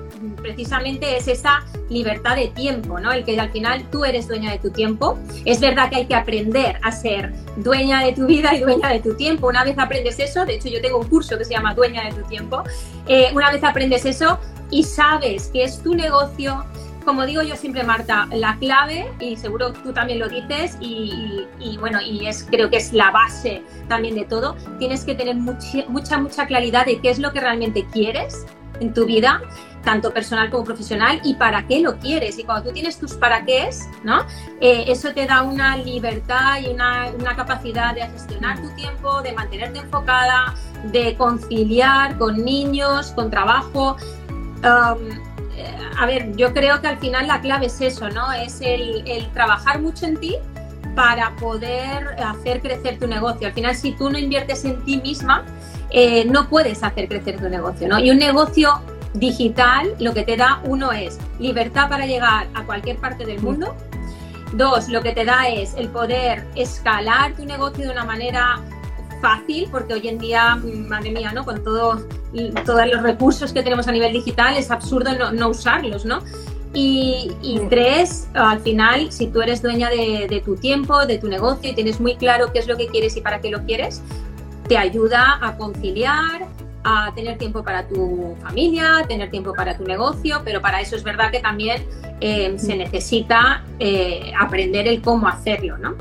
precisamente 0.42 1.18
es 1.18 1.28
esa 1.28 1.64
libertad 1.90 2.36
de 2.36 2.48
tiempo, 2.48 3.00
¿no? 3.00 3.12
El 3.12 3.24
que 3.24 3.40
al 3.40 3.52
final 3.52 3.86
tú 3.92 4.06
eres 4.06 4.28
dueña 4.28 4.52
de 4.52 4.60
tu 4.60 4.72
tiempo. 4.72 5.18
Es 5.46 5.60
verdad 5.60 5.90
que 5.90 5.98
hay 5.98 6.06
que 6.06 6.16
aprender 6.16 6.80
a 6.84 6.92
ser 6.92 7.34
dueña 7.58 8.04
de 8.04 8.14
tu 8.14 8.26
vida 8.26 8.54
y 8.56 8.62
dueña 8.62 8.90
de 8.90 9.00
tu 9.00 9.16
tiempo. 9.16 9.48
Una 9.48 9.64
vez 9.64 9.78
aprendes 9.78 10.20
eso, 10.20 10.46
de 10.46 10.56
hecho 10.56 10.70
yo 10.70 10.82
tengo 10.82 10.98
un 10.98 11.08
curso 11.08 11.38
que 11.38 11.46
se 11.46 11.52
llama 11.52 11.74
Dueña 11.74 12.04
de 12.06 12.14
tu 12.14 12.28
tiempo, 12.28 12.64
eh, 13.08 13.30
una 13.34 13.52
vez 13.52 13.64
aprendes 13.64 14.06
eso 14.06 14.40
y 14.70 14.84
sabes 14.84 15.48
que 15.48 15.64
es 15.64 15.82
tu 15.82 15.96
negocio, 15.96 16.66
como 17.08 17.26
digo 17.26 17.42
yo 17.42 17.56
siempre, 17.56 17.86
Marta, 17.86 18.28
la 18.34 18.58
clave, 18.58 19.10
y 19.22 19.38
seguro 19.38 19.72
tú 19.72 19.94
también 19.94 20.20
lo 20.20 20.28
dices, 20.28 20.78
y, 20.82 21.48
bueno, 21.80 22.02
y 22.02 22.28
es 22.28 22.44
creo 22.44 22.70
que 22.70 22.76
es 22.76 22.92
la 22.92 23.12
base 23.12 23.64
también 23.88 24.14
de 24.16 24.26
todo, 24.26 24.58
tienes 24.78 25.06
que 25.06 25.16
tener 25.16 25.38
mucha, 25.38 26.20
mucha, 26.20 26.46
claridad 26.46 26.86
de 26.86 27.00
qué 27.00 27.10
es 27.10 27.20
lo 27.20 27.32
que 27.32 27.40
realmente 27.40 27.86
quieres 27.94 28.46
en 28.82 28.94
tu 28.94 29.06
vida, 29.06 29.42
tanto 29.86 30.14
personal 30.14 30.50
como 30.50 30.66
profesional, 30.66 31.22
y 31.24 31.36
para 31.36 31.66
qué 31.66 31.80
lo 31.80 31.98
quieres. 31.98 32.40
Y 32.40 32.44
cuando 32.44 32.68
tú 32.68 32.74
tienes 32.74 33.00
tus 33.00 33.14
para 33.14 33.46
qué, 33.46 33.70
¿no? 34.04 34.26
Eh, 34.60 34.84
eso 34.90 35.14
te 35.14 35.26
da 35.26 35.44
una 35.44 35.78
libertad 35.78 36.60
y 36.60 36.68
una, 36.68 37.08
una, 37.18 37.38
capacidad 37.38 37.96
de 37.96 38.02
gestionar 38.02 38.62
tu 38.62 38.70
tiempo, 38.72 39.22
de 39.22 39.32
mantenerte 39.32 39.80
enfocada, 39.80 40.54
de 40.92 41.16
conciliar 41.16 42.18
con 42.18 42.44
niños, 42.44 43.14
con 43.14 43.32
trabajo. 43.32 43.96
Um, 44.62 45.27
a 45.98 46.06
ver, 46.06 46.36
yo 46.36 46.54
creo 46.54 46.82
que 46.82 46.88
al 46.88 46.98
final 46.98 47.28
la 47.28 47.42
clave 47.42 47.68
es 47.68 47.82
eso, 47.82 48.10
¿no? 48.10 48.32
Es 48.32 48.60
el, 48.62 49.04
trabajar 49.34 49.82
mucho 49.82 50.06
en 50.06 50.18
ti 50.18 50.36
para 50.96 51.36
poder 51.36 52.16
hacer 52.24 52.62
crecer 52.62 53.00
tu 53.00 53.08
negocio. 53.08 53.48
Al 53.48 53.54
final, 53.54 53.76
si 53.76 53.92
tú 53.92 54.10
no 54.10 54.18
inviertes 54.18 54.66
en 54.66 54.84
ti 54.84 54.98
misma, 54.98 55.46
eh, 55.90 56.26
no 56.26 56.50
puedes 56.50 56.84
hacer 56.84 57.08
crecer 57.08 57.38
tu 57.38 57.50
negocio, 57.50 57.88
¿no? 57.88 58.00
Y 58.00 58.12
un 58.12 58.18
negocio 58.18 58.82
digital 59.14 59.94
lo 60.00 60.14
que 60.14 60.24
te 60.24 60.38
da, 60.38 60.62
uno 60.66 60.92
es 60.92 61.18
libertad 61.40 61.90
para 61.90 62.06
llegar 62.06 62.48
a 62.54 62.64
cualquier 62.64 62.98
parte 62.98 63.26
del 63.26 63.42
mundo. 63.42 63.76
Dos, 64.54 64.88
lo 64.90 65.02
que 65.02 65.12
te 65.12 65.26
da 65.26 65.48
es 65.50 65.74
el 65.76 65.90
poder 65.90 66.46
escalar 66.56 67.34
tu 67.34 67.46
negocio 67.46 67.86
de 67.86 67.92
una 67.92 68.06
manera 68.06 68.62
fácil, 69.22 69.68
porque 69.72 69.94
hoy 69.94 70.08
en 70.08 70.18
día, 70.18 70.56
madre 70.56 71.12
mía, 71.12 71.32
¿no? 71.34 71.46
Con 71.46 71.64
todos, 71.64 72.06
todos 72.66 72.88
los 72.88 73.02
recursos 73.02 73.54
que 73.54 73.64
tenemos 73.64 73.88
a 73.88 73.92
nivel 73.92 74.14
digital, 74.14 74.58
es 74.58 74.72
absurdo 74.72 75.12
no, 75.32 75.50
usarlos, 75.50 76.06
¿no? 76.06 76.20
Y, 76.74 77.32
tres, 77.70 78.28
al 78.34 78.60
final, 78.60 79.12
si 79.12 79.28
tú 79.28 79.42
eres 79.42 79.62
dueña 79.62 79.90
de, 79.90 80.42
tu 80.46 80.56
tiempo, 80.56 81.06
de 81.06 81.18
tu 81.18 81.28
negocio 81.28 81.72
y 81.72 81.74
tienes 81.74 82.00
muy 82.00 82.16
claro 82.16 82.52
qué 82.54 82.60
es 82.60 82.68
lo 82.68 82.78
que 82.78 82.88
quieres 82.88 83.18
y 83.18 83.22
para 83.22 83.42
qué 83.42 83.50
lo 83.50 83.64
quieres, 83.64 84.04
te 84.68 84.78
ayuda 84.78 85.40
a 85.42 85.58
conciliar, 85.58 86.46
a 86.84 87.12
tener 87.16 87.38
tiempo 87.38 87.64
para 87.64 87.88
tu 87.88 88.36
familia, 88.42 89.04
tener 89.08 89.32
tiempo 89.32 89.54
para 89.54 89.76
tu 89.76 89.84
negocio, 89.86 90.42
pero 90.46 90.62
para 90.62 90.80
eso 90.80 90.96
es 90.96 91.04
verdad 91.04 91.32
que 91.32 91.40
también 91.40 91.84
eh, 92.22 92.54
se 92.58 92.76
necesita 92.76 93.64
eh, 93.80 94.32
aprender 94.40 94.88
el 94.88 95.02
cómo 95.02 95.28
hacerlo, 95.28 95.78
¿no? 95.78 95.96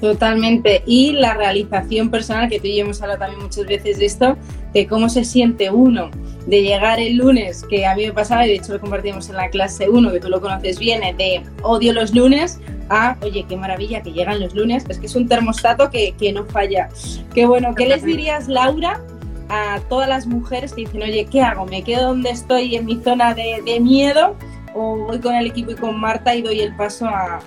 Totalmente. 0.00 0.82
Y 0.86 1.12
la 1.12 1.34
realización 1.34 2.10
personal, 2.10 2.48
que 2.48 2.60
tú 2.60 2.66
y 2.66 2.76
yo 2.76 2.84
hemos 2.84 3.02
hablado 3.02 3.20
también 3.20 3.42
muchas 3.42 3.66
veces 3.66 3.98
de 3.98 4.06
esto, 4.06 4.36
de 4.72 4.86
cómo 4.86 5.08
se 5.08 5.24
siente 5.24 5.70
uno 5.70 6.10
de 6.46 6.62
llegar 6.62 7.00
el 7.00 7.16
lunes, 7.16 7.64
que 7.68 7.84
a 7.84 7.94
mí 7.94 8.06
me 8.06 8.12
pasaba, 8.12 8.46
y 8.46 8.50
de 8.50 8.54
hecho 8.56 8.72
lo 8.72 8.80
compartimos 8.80 9.28
en 9.28 9.36
la 9.36 9.50
clase 9.50 9.88
1, 9.88 10.12
que 10.12 10.20
tú 10.20 10.28
lo 10.28 10.40
conoces 10.40 10.78
bien, 10.78 11.00
de 11.16 11.42
odio 11.62 11.92
los 11.92 12.14
lunes, 12.14 12.60
a, 12.88 13.16
oye, 13.22 13.44
qué 13.46 13.56
maravilla 13.56 14.02
que 14.02 14.12
llegan 14.12 14.40
los 14.40 14.54
lunes, 14.54 14.84
es 14.88 14.98
que 14.98 15.06
es 15.06 15.14
un 15.14 15.28
termostato 15.28 15.90
que, 15.90 16.14
no 16.32 16.46
falla. 16.46 16.88
Qué 17.34 17.44
bueno, 17.44 17.74
¿qué 17.74 17.86
les 17.86 18.02
dirías, 18.02 18.48
Laura, 18.48 19.02
a 19.50 19.80
todas 19.88 20.08
las 20.08 20.26
mujeres 20.26 20.72
que 20.72 20.82
dicen, 20.82 21.02
oye, 21.02 21.26
¿qué 21.30 21.42
hago? 21.42 21.66
¿Me 21.66 21.82
quedo 21.82 22.08
donde 22.08 22.30
estoy 22.30 22.76
en 22.76 22.86
mi 22.86 22.96
zona 23.02 23.34
de, 23.34 23.62
de 23.64 23.80
miedo? 23.80 24.36
o 24.74 24.96
voy 24.96 25.18
con 25.18 25.34
el 25.34 25.46
equipo 25.46 25.72
y 25.72 25.74
con 25.74 25.98
Marta 25.98 26.34
y 26.34 26.42
doy 26.42 26.60
el 26.60 26.74
paso 26.76 27.06
a, 27.06 27.40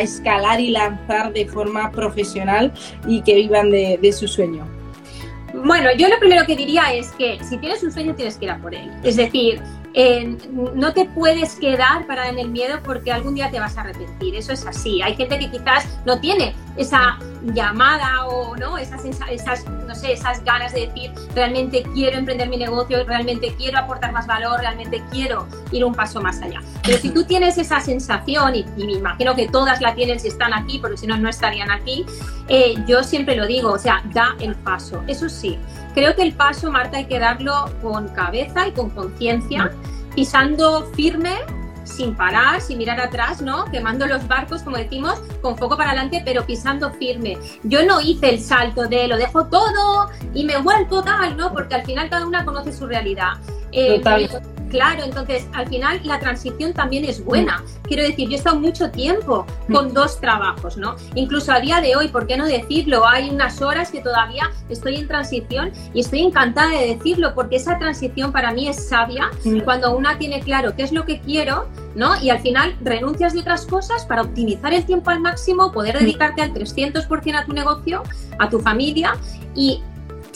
escalar 0.00 0.60
y 0.60 0.70
lanzar 0.70 1.32
de 1.32 1.46
forma 1.46 1.90
profesional 1.90 2.72
y 3.06 3.22
que 3.22 3.34
vivan 3.34 3.70
de, 3.70 4.12
su 4.12 4.28
sueño? 4.28 4.66
Bueno, 5.54 5.88
yo 5.96 6.08
lo 6.08 6.18
primero 6.18 6.44
que 6.46 6.54
diría 6.54 6.92
es 6.92 7.10
que 7.12 7.38
si 7.42 7.56
tienes 7.58 7.82
un 7.82 7.90
sueño 7.90 8.14
tienes 8.14 8.36
que 8.36 8.44
ir 8.44 8.50
a 8.50 8.58
por 8.58 8.74
él. 8.74 8.90
Es 9.02 9.16
decir, 9.16 9.60
no 10.74 10.92
te 10.92 11.06
puedes 11.06 11.56
quedar 11.56 12.06
para 12.06 12.28
en 12.28 12.38
el 12.38 12.50
miedo 12.50 12.78
porque 12.84 13.10
algún 13.10 13.34
día 13.34 13.50
te 13.50 13.58
vas 13.58 13.78
a 13.78 13.80
arrepentir. 13.80 14.36
Eso 14.36 14.52
es 14.52 14.66
así. 14.66 15.00
Hay 15.02 15.14
gente 15.14 15.38
que 15.38 15.50
quizás 15.50 15.86
no 16.04 16.20
tiene 16.20 16.54
esa 16.76 17.18
llamada 17.54 18.26
o 18.26 18.56
no 18.56 18.76
esas, 18.78 19.04
esas, 19.04 19.66
no 19.86 19.94
sé, 19.94 20.12
esas 20.12 20.42
ganas 20.44 20.72
de 20.72 20.86
decir 20.86 21.12
realmente 21.34 21.84
quiero 21.94 22.18
emprender 22.18 22.48
mi 22.48 22.56
negocio, 22.56 23.04
realmente 23.04 23.54
quiero 23.56 23.78
aportar 23.78 24.12
más 24.12 24.26
valor, 24.26 24.60
realmente 24.60 25.02
quiero 25.10 25.46
ir 25.70 25.84
un 25.84 25.94
paso 25.94 26.20
más 26.20 26.40
allá. 26.42 26.60
Pero 26.82 26.98
si 26.98 27.10
tú 27.10 27.24
tienes 27.24 27.58
esa 27.58 27.80
sensación, 27.80 28.54
y, 28.54 28.64
me 28.76 28.92
imagino 28.92 29.34
que 29.34 29.48
todas 29.48 29.80
la 29.80 29.94
tienen 29.94 30.18
si 30.18 30.28
están 30.28 30.52
aquí, 30.52 30.78
porque 30.78 30.96
si 30.96 31.06
no, 31.06 31.16
no 31.16 31.28
estarían 31.28 31.70
aquí, 31.70 32.04
eh, 32.48 32.74
yo 32.86 33.02
siempre 33.02 33.36
lo 33.36 33.46
digo, 33.46 33.72
o 33.72 33.78
sea, 33.78 34.02
da 34.12 34.36
el 34.40 34.54
paso. 34.54 35.02
Eso 35.06 35.28
sí, 35.28 35.58
creo 35.94 36.14
que 36.14 36.22
el 36.22 36.34
paso, 36.34 36.70
Marta, 36.70 36.98
hay 36.98 37.06
que 37.06 37.18
darlo 37.18 37.70
con 37.82 38.08
cabeza 38.08 38.66
y 38.68 38.72
con 38.72 38.90
conciencia, 38.90 39.72
pisando 40.14 40.90
firme, 40.94 41.36
sin 41.86 42.14
parar, 42.14 42.60
sin 42.60 42.78
mirar 42.78 43.00
atrás, 43.00 43.40
¿no? 43.40 43.64
Quemando 43.66 44.06
los 44.06 44.26
barcos, 44.28 44.62
como 44.62 44.76
decimos, 44.76 45.20
con 45.40 45.56
foco 45.56 45.76
para 45.76 45.90
adelante, 45.90 46.22
pero 46.24 46.44
pisando 46.44 46.90
firme. 46.92 47.38
Yo 47.62 47.84
no 47.84 48.00
hice 48.00 48.30
el 48.30 48.40
salto 48.40 48.86
de 48.86 49.08
lo 49.08 49.16
dejo 49.16 49.46
todo 49.46 50.10
y 50.34 50.44
me 50.44 50.58
vuelvo 50.58 51.02
tal, 51.02 51.36
¿no? 51.36 51.52
Porque 51.52 51.74
al 51.74 51.84
final 51.84 52.10
cada 52.10 52.26
una 52.26 52.44
conoce 52.44 52.72
su 52.72 52.86
realidad. 52.86 53.34
Eh, 53.72 54.00
Claro, 54.70 55.04
entonces 55.04 55.46
al 55.52 55.68
final 55.68 56.00
la 56.04 56.18
transición 56.18 56.72
también 56.72 57.04
es 57.04 57.24
buena. 57.24 57.62
Quiero 57.84 58.02
decir, 58.02 58.28
yo 58.28 58.34
he 58.34 58.38
estado 58.38 58.58
mucho 58.58 58.90
tiempo 58.90 59.46
con 59.70 59.94
dos 59.94 60.20
trabajos, 60.20 60.76
¿no? 60.76 60.96
Incluso 61.14 61.52
a 61.52 61.60
día 61.60 61.80
de 61.80 61.94
hoy, 61.96 62.08
¿por 62.08 62.26
qué 62.26 62.36
no 62.36 62.46
decirlo? 62.46 63.06
Hay 63.06 63.30
unas 63.30 63.62
horas 63.62 63.90
que 63.90 64.00
todavía 64.00 64.50
estoy 64.68 64.96
en 64.96 65.06
transición 65.06 65.72
y 65.94 66.00
estoy 66.00 66.22
encantada 66.22 66.70
de 66.70 66.94
decirlo 66.94 67.34
porque 67.34 67.56
esa 67.56 67.78
transición 67.78 68.32
para 68.32 68.52
mí 68.52 68.68
es 68.68 68.88
sabia 68.88 69.30
cuando 69.64 69.96
una 69.96 70.18
tiene 70.18 70.40
claro 70.40 70.74
qué 70.76 70.82
es 70.82 70.92
lo 70.92 71.04
que 71.04 71.20
quiero, 71.20 71.68
¿no? 71.94 72.20
Y 72.20 72.30
al 72.30 72.40
final 72.40 72.76
renuncias 72.82 73.34
de 73.34 73.40
otras 73.40 73.66
cosas 73.66 74.04
para 74.04 74.22
optimizar 74.22 74.74
el 74.74 74.84
tiempo 74.84 75.10
al 75.10 75.20
máximo, 75.20 75.72
poder 75.72 75.98
dedicarte 75.98 76.42
al 76.42 76.52
300% 76.52 77.36
a 77.36 77.44
tu 77.44 77.52
negocio, 77.52 78.02
a 78.38 78.48
tu 78.48 78.58
familia 78.58 79.16
y 79.54 79.82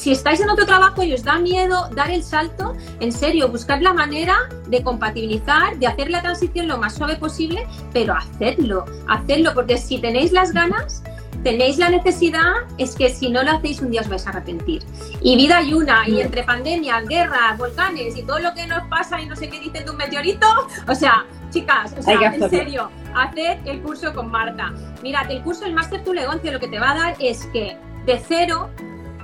si 0.00 0.12
estáis 0.12 0.40
en 0.40 0.48
otro 0.48 0.64
trabajo 0.64 1.02
y 1.02 1.12
os 1.12 1.22
da 1.22 1.38
miedo 1.38 1.90
dar 1.94 2.10
el 2.10 2.22
salto, 2.22 2.74
en 3.00 3.12
serio, 3.12 3.48
buscad 3.48 3.82
la 3.82 3.92
manera 3.92 4.34
de 4.68 4.82
compatibilizar, 4.82 5.78
de 5.78 5.86
hacer 5.86 6.10
la 6.10 6.22
transición 6.22 6.68
lo 6.68 6.78
más 6.78 6.94
suave 6.94 7.16
posible, 7.16 7.66
pero 7.92 8.14
hacedlo, 8.14 8.86
hacedlo, 9.08 9.52
porque 9.52 9.76
si 9.76 9.98
tenéis 9.98 10.32
las 10.32 10.52
ganas, 10.52 11.02
tenéis 11.44 11.76
la 11.76 11.90
necesidad, 11.90 12.52
es 12.78 12.96
que 12.96 13.10
si 13.10 13.28
no 13.28 13.42
lo 13.42 13.50
hacéis 13.50 13.82
un 13.82 13.90
día 13.90 14.00
os 14.00 14.08
vais 14.08 14.26
a 14.26 14.30
arrepentir. 14.30 14.82
Y 15.20 15.36
vida 15.36 15.58
hay 15.58 15.74
una, 15.74 16.08
y 16.08 16.22
entre 16.22 16.44
pandemias, 16.44 17.06
guerras, 17.06 17.58
volcanes 17.58 18.16
y 18.16 18.22
todo 18.22 18.38
lo 18.38 18.54
que 18.54 18.66
nos 18.66 18.82
pasa 18.88 19.20
y 19.20 19.26
no 19.26 19.36
sé 19.36 19.50
qué 19.50 19.60
dicen 19.60 19.84
de 19.84 19.90
un 19.90 19.98
meteorito, 19.98 20.46
o 20.88 20.94
sea, 20.94 21.26
chicas, 21.50 21.94
o 21.98 22.02
sea, 22.02 22.34
en 22.34 22.48
serio, 22.48 22.90
haced 23.14 23.58
el 23.66 23.82
curso 23.82 24.14
con 24.14 24.30
Marta. 24.30 24.72
Mirad, 25.02 25.30
el 25.30 25.42
curso, 25.42 25.66
el 25.66 25.74
Máster 25.74 26.02
Tu 26.02 26.14
Negocio, 26.14 26.52
lo 26.52 26.58
que 26.58 26.68
te 26.68 26.78
va 26.78 26.92
a 26.92 26.94
dar 26.94 27.16
es 27.18 27.44
que 27.52 27.76
de 28.06 28.18
cero 28.26 28.70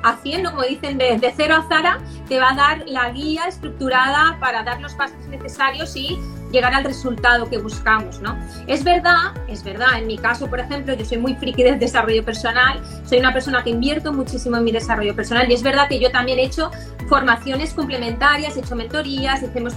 haciendo, 0.06 0.50
como 0.50 0.62
dicen, 0.62 0.98
de, 0.98 1.32
cero 1.36 1.56
a 1.56 1.68
Zara, 1.68 1.98
te 2.28 2.38
va 2.38 2.50
a 2.50 2.54
dar 2.54 2.84
la 2.86 3.10
guía 3.10 3.44
estructurada 3.46 4.38
para 4.40 4.62
dar 4.62 4.80
los 4.80 4.94
pasos 4.94 5.18
necesarios 5.28 5.94
y 5.96 6.18
llegar 6.56 6.74
al 6.74 6.84
resultado 6.84 7.48
que 7.48 7.58
buscamos, 7.58 8.20
¿no? 8.20 8.36
Es 8.66 8.82
verdad, 8.82 9.34
es 9.48 9.62
verdad, 9.62 9.98
en 9.98 10.06
mi 10.06 10.18
caso, 10.18 10.48
por 10.48 10.58
ejemplo, 10.60 10.94
yo 10.94 11.04
soy 11.04 11.18
muy 11.18 11.34
friki 11.34 11.62
del 11.62 11.78
desarrollo 11.78 12.24
personal, 12.24 12.80
soy 13.04 13.18
una 13.18 13.32
persona 13.32 13.62
que 13.62 13.70
invierto 13.70 14.12
muchísimo 14.12 14.56
en 14.56 14.64
mi 14.64 14.72
desarrollo 14.72 15.14
personal 15.14 15.50
y 15.50 15.54
es 15.54 15.62
verdad 15.62 15.88
que 15.88 16.00
yo 16.00 16.10
también 16.10 16.38
he 16.38 16.44
hecho 16.44 16.70
formaciones 17.08 17.74
complementarias, 17.74 18.56
he 18.56 18.60
hecho 18.60 18.74
mentorías, 18.74 19.42
hacemos 19.42 19.74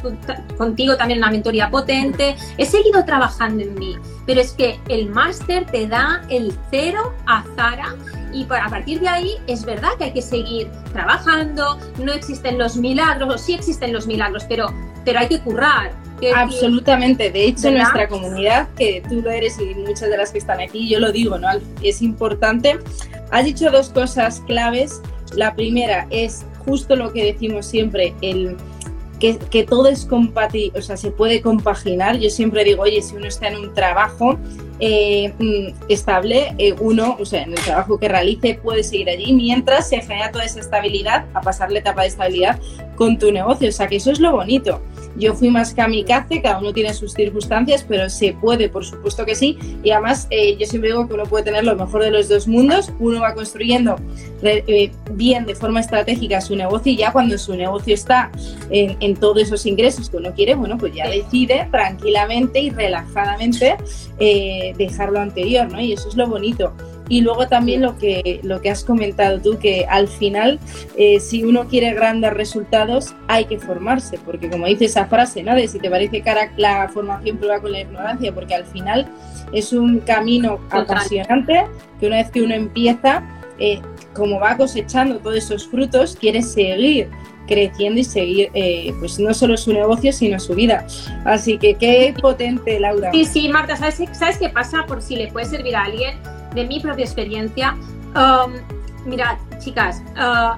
contigo 0.58 0.98
también 0.98 1.20
una 1.20 1.32
mentoría 1.32 1.70
potente, 1.70 2.36
he 2.58 2.66
seguido 2.66 3.04
trabajando 3.06 3.64
en 3.64 3.76
mí, 3.76 3.96
pero 4.26 4.42
es 4.42 4.54
que 4.54 4.80
el 4.88 5.10
máster 5.10 5.66
te 5.66 5.88
da 5.88 6.22
el 6.30 6.54
cero 6.72 7.14
a 7.28 7.44
Zara 7.56 7.96
y 8.34 8.44
a 8.44 8.70
partir 8.70 9.00
de 9.00 9.08
ahí 9.08 9.32
es 9.48 9.66
verdad 9.66 9.90
que 9.98 10.06
hay 10.06 10.14
que 10.14 10.22
seguir 10.22 10.70
trabajando, 10.94 11.78
no 11.98 12.12
existen 12.12 12.58
los 12.58 12.78
milagros, 12.78 13.34
o 13.34 13.38
sí 13.38 13.54
existen 13.54 13.92
los 13.92 14.08
milagros, 14.08 14.46
pero, 14.48 14.74
pero 15.06 15.20
hay 15.20 15.28
que 15.28 15.40
currar. 15.40 15.92
Absolutamente, 16.36 17.32
de 17.32 17.46
hecho 17.46 17.70
en 17.70 17.76
nuestra 17.76 18.08
comunidad, 18.08 18.70
que 18.76 19.02
tú 19.08 19.22
lo 19.22 19.30
eres 19.30 19.60
y 19.60 19.74
muchas 19.76 20.10
de 20.10 20.18
las 20.18 20.32
que 20.32 20.40
están 20.40 20.60
aquí, 20.60 20.88
yo 20.90 21.00
lo 21.00 21.12
digo, 21.12 21.38
¿no? 21.38 21.48
Es 21.82 22.02
importante. 22.02 22.80
Has 23.32 23.46
dicho 23.46 23.70
dos 23.72 23.90
cosas 23.90 24.42
claves. 24.48 25.02
La 25.36 25.56
primera 25.56 26.08
es 26.10 26.46
justo 26.66 26.96
lo 26.96 27.14
que 27.14 27.24
decimos 27.24 27.66
siempre, 27.66 28.14
el 28.22 28.58
que, 29.20 29.38
que, 29.38 29.64
todo 29.64 29.90
es 29.90 30.06
compatible, 30.06 30.80
o 30.80 30.82
sea, 30.82 30.98
se 30.98 31.12
puede 31.12 31.42
compaginar. 31.42 32.18
Yo 32.18 32.30
siempre 32.30 32.64
digo, 32.64 32.84
oye, 32.84 33.02
si 33.02 33.16
uno 33.16 33.28
está 33.28 33.50
en 33.50 33.58
un 33.58 33.74
trabajo 33.74 34.38
eh, 34.80 35.34
mm, 35.38 35.90
estable, 35.90 36.56
eh, 36.58 36.74
uno, 36.80 37.18
o 37.20 37.26
sea, 37.26 37.44
en 37.44 37.52
el 37.52 37.60
trabajo 37.60 38.00
que 38.00 38.08
realice 38.08 38.60
puede 38.64 38.82
seguir 38.84 39.10
allí 39.10 39.34
mientras 39.34 39.90
se 39.90 40.00
genera 40.02 40.32
toda 40.32 40.46
esa 40.46 40.62
estabilidad, 40.62 41.26
a 41.34 41.42
pasar 41.42 41.70
la 41.70 41.80
etapa 41.80 42.04
de 42.04 42.08
estabilidad 42.08 42.60
con 42.96 43.18
tu 43.18 43.32
negocio. 43.32 43.68
O 43.68 43.72
sea, 43.74 43.88
que 43.88 43.98
eso 43.98 44.12
es 44.12 44.20
lo 44.20 44.32
bonito. 44.32 44.82
Yo 45.18 45.34
fui 45.34 45.50
más 45.50 45.74
kamikaze, 45.74 46.42
cada 46.42 46.60
uno 46.60 46.74
tiene 46.74 46.94
sus 46.94 47.14
circunstancias, 47.14 47.86
pero 47.88 48.10
se 48.10 48.34
puede, 48.34 48.70
por 48.70 48.86
supuesto 48.86 49.26
que 49.26 49.36
sí. 49.36 49.58
Y 49.84 49.92
además, 49.92 50.28
eh, 50.30 50.58
yo 50.58 50.66
siempre 50.66 50.92
digo 50.92 51.08
que 51.08 51.14
uno 51.14 51.24
puede 51.24 51.44
tener 51.44 51.66
lo 51.66 51.76
mejor 51.76 52.04
de 52.04 52.12
los 52.12 52.30
dos 52.30 52.48
mundos. 52.48 52.92
Uno 53.00 53.22
va 53.22 53.34
construyendo 53.34 53.98
bien, 55.12 55.46
de 55.46 55.56
forma 55.56 55.80
estratégica, 55.80 56.40
su 56.42 56.56
negocio 56.56 56.92
y 56.92 56.98
ya 56.98 57.12
cuando 57.12 57.38
su 57.38 57.56
negocio 57.56 57.94
está 57.94 58.32
en, 58.70 58.96
en 59.00 59.16
todos 59.16 59.42
esos 59.42 59.66
ingresos 59.66 60.10
que 60.10 60.18
uno 60.18 60.34
quiere, 60.34 60.56
bueno, 60.56 60.78
pues 60.78 60.94
ya 60.94 61.10
decide 61.10 61.68
tranquilamente 61.72 62.60
y 62.60 62.70
relajadamente 62.70 63.76
dejar 64.78 65.12
lo 65.12 65.20
anterior, 65.20 65.72
¿no? 65.72 65.82
Y 65.82 65.94
eso 65.94 66.10
es 66.10 66.16
lo 66.16 66.28
bonito. 66.28 66.74
Y 67.10 67.22
luego 67.22 67.48
también 67.48 67.82
lo 67.82 67.98
que, 67.98 68.40
lo 68.44 68.62
que 68.62 68.70
has 68.70 68.84
comentado 68.84 69.40
tú, 69.42 69.58
que 69.58 69.86
al 69.90 70.08
final, 70.08 70.60
eh, 70.96 71.20
si 71.20 71.44
uno 71.44 71.68
quiere 71.68 71.94
grandes 71.94 72.32
resultados, 72.34 73.16
hay 73.28 73.46
que 73.46 73.60
formarse, 73.60 74.20
porque 74.24 74.50
como 74.50 74.68
dice 74.68 74.86
esa 74.86 75.08
frase, 75.08 75.44
¿no? 75.44 75.56
De 75.56 75.68
si 75.68 75.80
te 75.80 75.90
parece 75.90 76.22
cara 76.22 76.52
la 76.56 76.88
formación, 76.90 77.38
prueba 77.38 77.60
con 77.60 77.72
la 77.72 77.82
ignorancia, 77.82 78.34
porque 78.34 78.54
al 78.54 78.66
final 78.66 79.08
es 79.52 79.74
un 79.74 80.00
camino 80.00 80.60
apasionante 80.70 81.66
que 82.00 82.08
una 82.08 82.18
vez 82.18 82.30
que 82.30 82.44
uno 82.44 82.54
empieza, 82.54 83.24
eh, 83.58 83.82
como 84.14 84.40
va 84.40 84.56
cosechando 84.56 85.18
todos 85.18 85.38
esos 85.38 85.68
frutos, 85.68 86.16
quiere 86.16 86.42
seguir 86.42 87.10
creciendo 87.50 88.00
y 88.00 88.04
seguir, 88.04 88.52
eh, 88.54 88.94
pues 89.00 89.20
no 89.20 89.34
solo 89.34 89.58
su 89.58 89.74
negocio, 89.74 90.14
sino 90.14 90.40
su 90.40 90.54
vida. 90.54 90.86
Así 91.26 91.58
que 91.58 91.74
qué 91.74 92.14
potente, 92.22 92.80
Laura. 92.80 93.12
Sí, 93.12 93.26
sí, 93.26 93.50
Marta, 93.50 93.76
¿sabes, 93.76 94.00
¿sabes 94.14 94.38
qué 94.38 94.50
pasa? 94.50 94.86
Por 94.86 95.02
si 95.02 95.16
le 95.16 95.28
puede 95.30 95.48
servir 95.48 95.76
a 95.76 95.86
alguien, 95.86 96.20
de 96.54 96.66
mi 96.66 96.80
propia 96.80 97.06
experiencia. 97.06 97.76
Um, 98.16 98.54
mirad, 99.10 99.38
chicas, 99.60 100.02
uh, 100.16 100.58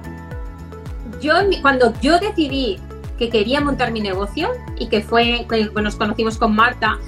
yo 1.20 1.34
cuando 1.60 1.92
yo 2.00 2.18
decidí 2.18 2.78
que 3.18 3.28
quería 3.28 3.60
montar 3.60 3.92
mi 3.92 4.00
negocio 4.00 4.50
y 4.78 4.88
que 4.88 5.02
fue, 5.02 5.46
que 5.48 5.70
nos 5.80 5.96
conocimos 5.96 6.38
con 6.38 6.54
Marta, 6.54 6.98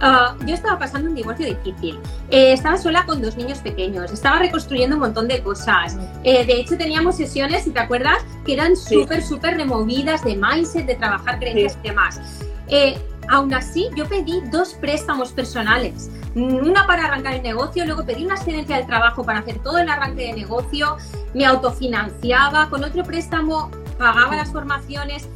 Ah, 0.00 0.36
yo 0.46 0.54
estaba 0.54 0.78
pasando 0.78 1.08
un 1.08 1.14
divorcio 1.14 1.46
difícil. 1.46 1.98
Eh, 2.30 2.52
estaba 2.52 2.78
sola 2.78 3.04
con 3.04 3.20
dos 3.20 3.36
niños 3.36 3.58
pequeños. 3.58 4.12
Estaba 4.12 4.38
reconstruyendo 4.38 4.96
un 4.96 5.00
montón 5.00 5.26
de 5.26 5.42
cosas. 5.42 5.96
Eh, 6.22 6.44
de 6.44 6.60
hecho, 6.60 6.76
teníamos 6.76 7.16
sesiones, 7.16 7.64
si 7.64 7.70
te 7.70 7.80
acuerdas, 7.80 8.18
que 8.46 8.54
eran 8.54 8.76
súper, 8.76 9.22
súper 9.22 9.56
removidas 9.56 10.24
de 10.24 10.36
mindset, 10.36 10.86
de 10.86 10.94
trabajar 10.94 11.38
creencias 11.40 11.76
y 11.82 11.88
demás. 11.88 12.20
Eh, 12.68 12.98
aún 13.28 13.52
así, 13.52 13.88
yo 13.96 14.06
pedí 14.06 14.40
dos 14.52 14.74
préstamos 14.74 15.32
personales. 15.32 16.10
Una 16.34 16.86
para 16.86 17.06
arrancar 17.06 17.34
el 17.34 17.42
negocio, 17.42 17.84
luego 17.84 18.04
pedí 18.04 18.24
una 18.24 18.34
excedencia 18.34 18.76
del 18.76 18.86
trabajo 18.86 19.24
para 19.24 19.40
hacer 19.40 19.58
todo 19.60 19.78
el 19.78 19.88
arranque 19.88 20.26
de 20.26 20.32
negocio, 20.34 20.96
me 21.34 21.46
autofinanciaba, 21.46 22.68
con 22.70 22.84
otro 22.84 23.02
préstamo 23.02 23.70
pagaba 23.98 24.36
las 24.36 24.52
formaciones 24.52 25.28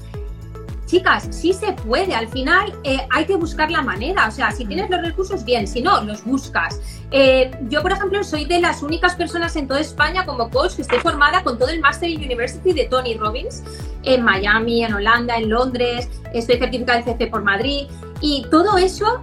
chicas, 0.92 1.26
sí 1.30 1.54
se 1.54 1.72
puede, 1.72 2.14
al 2.14 2.28
final 2.28 2.74
eh, 2.84 2.98
hay 3.08 3.24
que 3.24 3.34
buscar 3.36 3.70
la 3.70 3.80
manera, 3.80 4.28
o 4.28 4.30
sea, 4.30 4.52
si 4.52 4.66
tienes 4.66 4.90
los 4.90 5.00
recursos, 5.00 5.42
bien, 5.42 5.66
si 5.66 5.80
no, 5.80 6.02
los 6.02 6.22
buscas. 6.22 6.82
Eh, 7.10 7.50
yo, 7.70 7.80
por 7.80 7.92
ejemplo, 7.92 8.22
soy 8.22 8.44
de 8.44 8.60
las 8.60 8.82
únicas 8.82 9.14
personas 9.14 9.56
en 9.56 9.66
toda 9.66 9.80
España 9.80 10.26
como 10.26 10.50
coach 10.50 10.74
que 10.76 10.82
estoy 10.82 10.98
formada 10.98 11.42
con 11.42 11.58
todo 11.58 11.70
el 11.70 11.80
Master 11.80 12.10
University 12.10 12.74
de 12.74 12.84
Tony 12.88 13.14
Robbins, 13.14 13.62
en 14.02 14.22
Miami, 14.22 14.84
en 14.84 14.92
Holanda, 14.92 15.38
en 15.38 15.48
Londres, 15.48 16.10
estoy 16.34 16.58
certificada 16.58 16.98
en 16.98 17.04
CC 17.06 17.26
por 17.26 17.42
Madrid, 17.42 17.86
y 18.20 18.44
todo 18.50 18.76
eso 18.76 19.22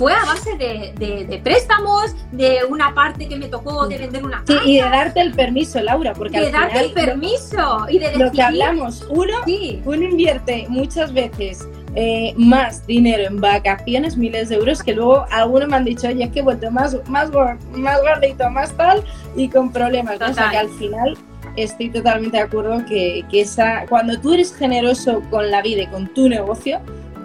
fue 0.00 0.14
a 0.14 0.24
base 0.24 0.56
de, 0.56 1.40
préstamos, 1.44 2.16
de 2.32 2.60
una 2.66 2.94
parte 2.94 3.28
que 3.28 3.36
me 3.36 3.48
tocó 3.48 3.86
de 3.86 3.98
vender 3.98 4.24
una 4.24 4.42
casa. 4.42 4.62
Sí, 4.64 4.70
y 4.70 4.76
de 4.76 4.88
darte 4.88 5.20
el 5.20 5.32
permiso, 5.32 5.78
Laura, 5.82 6.14
porque 6.14 6.40
de 6.40 6.50
darte 6.50 6.80
el 6.80 6.92
permiso 6.92 7.86
y 7.86 7.98
de 7.98 8.16
Lo 8.16 8.32
que 8.32 8.40
hablamos, 8.40 9.06
uno, 9.10 9.34
uno 9.84 10.02
invierte 10.02 10.64
muchas 10.70 11.12
veces 11.12 11.68
eh, 11.96 12.32
más 12.38 12.86
dinero 12.86 13.24
en 13.24 13.42
vacaciones, 13.42 14.16
miles 14.16 14.48
de 14.48 14.54
euros, 14.54 14.82
que 14.82 14.94
luego 14.94 15.26
algunos 15.30 15.68
me 15.68 15.76
han 15.76 15.84
dicho, 15.84 16.08
oye, 16.08 16.24
es 16.24 16.30
que 16.30 16.38
he 16.38 16.42
vuelto 16.42 16.70
más, 16.70 16.96
más, 17.06 17.30
más 17.74 18.00
gordito, 18.00 18.48
más 18.48 18.74
tal, 18.78 19.04
y 19.36 19.50
con 19.50 19.70
problemas. 19.70 20.18
O 20.18 20.32
sea 20.32 20.48
que 20.48 20.56
al 20.56 20.70
final 20.70 21.18
estoy 21.56 21.90
totalmente 21.90 22.38
de 22.38 22.44
acuerdo 22.44 22.86
que, 22.86 23.22
que, 23.30 23.42
esa, 23.42 23.84
cuando 23.86 24.18
tú 24.18 24.32
eres 24.32 24.56
generoso 24.56 25.22
con 25.28 25.50
la 25.50 25.60
vida 25.60 25.82
y 25.82 25.86
con 25.88 26.08
tu 26.14 26.26
negocio, 26.26 26.80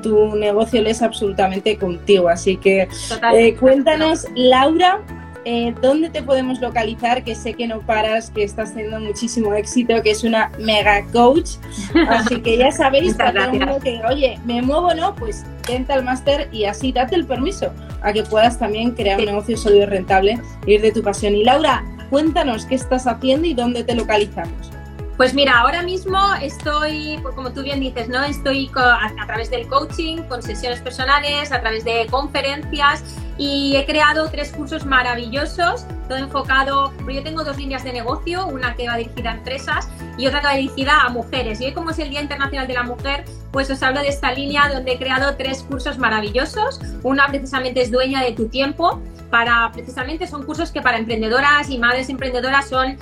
tu 0.05 0.35
negocio 0.35 0.83
le 0.83 0.91
es 0.91 1.01
absolutamente 1.01 1.77
contigo. 1.77 2.29
Así 2.29 2.57
que 2.57 2.87
eh, 3.33 3.55
cuéntanos, 3.55 4.27
Laura, 4.35 5.01
eh, 5.45 5.73
¿dónde 5.81 6.11
te 6.11 6.21
podemos 6.21 6.61
localizar? 6.61 7.23
Que 7.23 7.33
sé 7.33 7.55
que 7.55 7.65
no 7.65 7.79
paras, 7.81 8.29
que 8.29 8.43
estás 8.43 8.75
teniendo 8.75 8.99
muchísimo 8.99 9.55
éxito, 9.55 9.99
que 10.03 10.11
es 10.11 10.23
una 10.23 10.51
mega 10.59 11.03
coach. 11.11 11.53
Así 12.07 12.39
que 12.39 12.55
ya 12.57 12.71
sabéis, 12.71 13.15
para 13.15 13.49
todo 13.49 13.79
que, 13.79 13.99
oye, 14.07 14.39
me 14.45 14.61
muevo 14.61 14.93
no, 14.93 15.15
pues 15.15 15.43
vente 15.67 15.91
al 15.93 16.03
máster 16.03 16.47
y 16.51 16.65
así 16.65 16.91
date 16.91 17.15
el 17.15 17.25
permiso 17.25 17.73
a 18.03 18.13
que 18.13 18.21
puedas 18.21 18.59
también 18.59 18.91
crear 18.91 19.19
un 19.19 19.25
negocio 19.25 19.57
sólido 19.57 19.81
y 19.81 19.87
rentable, 19.87 20.39
ir 20.67 20.81
de 20.81 20.91
tu 20.91 21.01
pasión. 21.01 21.35
Y 21.35 21.43
Laura, 21.43 21.83
cuéntanos 22.11 22.67
qué 22.67 22.75
estás 22.75 23.07
haciendo 23.07 23.47
y 23.47 23.55
dónde 23.55 23.83
te 23.83 23.95
localizamos. 23.95 24.74
Pues 25.17 25.33
mira, 25.33 25.59
ahora 25.59 25.81
mismo 25.81 26.19
estoy, 26.41 27.17
pues 27.21 27.33
como 27.35 27.53
tú 27.53 27.63
bien 27.63 27.79
dices, 27.79 28.09
¿no? 28.09 28.21
Estoy 28.23 28.69
a, 28.75 29.25
través 29.25 29.49
del 29.49 29.65
coaching, 29.67 30.17
con 30.23 30.43
sesiones 30.43 30.81
personales, 30.81 31.53
a 31.53 31.61
través 31.61 31.85
de 31.85 32.05
conferencias 32.11 33.01
y 33.37 33.77
he 33.77 33.85
creado 33.85 34.29
tres 34.29 34.51
cursos 34.51 34.85
maravillosos, 34.85 35.85
todo 36.09 36.17
enfocado, 36.17 36.93
yo 37.09 37.23
tengo 37.23 37.45
dos 37.45 37.57
líneas 37.57 37.85
de 37.85 37.93
negocio, 37.93 38.45
una 38.47 38.75
que 38.75 38.87
va 38.87 38.97
dirigida 38.97 39.31
a 39.31 39.35
empresas 39.35 39.87
y 40.17 40.27
otra 40.27 40.41
que 40.41 40.47
va 40.47 40.53
dirigida 40.55 41.01
a 41.01 41.09
mujeres. 41.09 41.61
Y 41.61 41.65
hoy 41.65 41.73
como 41.73 41.91
es 41.91 41.99
el 41.99 42.09
Día 42.09 42.21
Internacional 42.21 42.67
de 42.67 42.73
la 42.73 42.83
Mujer, 42.83 43.23
pues 43.51 43.69
os 43.69 43.81
hablo 43.83 44.01
de 44.01 44.09
esta 44.09 44.33
línea 44.33 44.67
donde 44.67 44.93
he 44.93 44.97
creado 44.97 45.37
tres 45.37 45.63
cursos 45.63 45.97
maravillosos. 45.97 46.81
Una 47.03 47.27
precisamente 47.27 47.81
es 47.81 47.89
Dueña 47.89 48.21
de 48.21 48.33
tu 48.33 48.49
tiempo, 48.49 49.01
para 49.31 49.71
precisamente 49.71 50.27
son 50.27 50.43
cursos 50.43 50.71
que 50.71 50.81
para 50.81 50.97
emprendedoras 50.97 51.69
y 51.69 51.77
madres 51.77 52.09
emprendedoras 52.09 52.69
son 52.69 52.97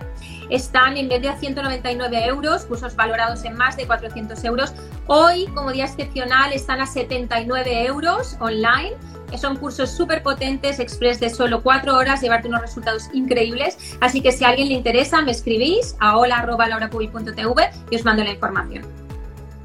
están 0.50 0.98
en 0.98 1.10
vez 1.10 1.22
de 1.22 1.30
a 1.30 1.38
199 1.38 2.26
euros, 2.26 2.66
cursos 2.66 2.96
valorados 2.96 3.44
en 3.46 3.56
más 3.56 3.78
de 3.78 3.86
400 3.86 4.44
euros. 4.44 4.74
Hoy, 5.08 5.48
como 5.54 5.72
día 5.72 5.86
excepcional, 5.86 6.54
están 6.54 6.82
a 6.82 6.86
79 6.86 7.86
euros 7.86 8.38
online 8.40 8.96
son 9.38 9.58
cursos 9.58 9.92
súper 9.92 10.24
potentes, 10.24 10.80
express 10.80 11.20
de 11.20 11.30
solo 11.30 11.62
cuatro 11.62 11.96
horas, 11.96 12.22
llevarte 12.22 12.48
unos 12.48 12.62
resultados 12.62 13.10
increíbles. 13.14 13.78
Así 14.00 14.22
que 14.22 14.32
si 14.32 14.44
a 14.44 14.50
alguien 14.50 14.70
le 14.70 14.74
interesa, 14.74 15.22
me 15.22 15.32
escribís 15.32 15.96
a 16.00 16.18
hola.lauracubi.tv 16.18 17.70
y 17.92 17.96
os 17.96 18.06
mando 18.06 18.24
la 18.24 18.32
información. 18.32 18.86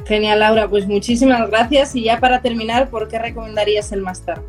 Genial, 0.06 0.40
Laura. 0.40 0.68
Pues 0.68 0.86
muchísimas 0.86 1.48
gracias. 1.48 1.96
Y 1.96 2.04
ya 2.04 2.20
para 2.20 2.42
terminar, 2.42 2.90
¿por 2.90 3.08
qué 3.08 3.18
recomendarías 3.18 3.90
el 3.92 4.02
máster? 4.02 4.40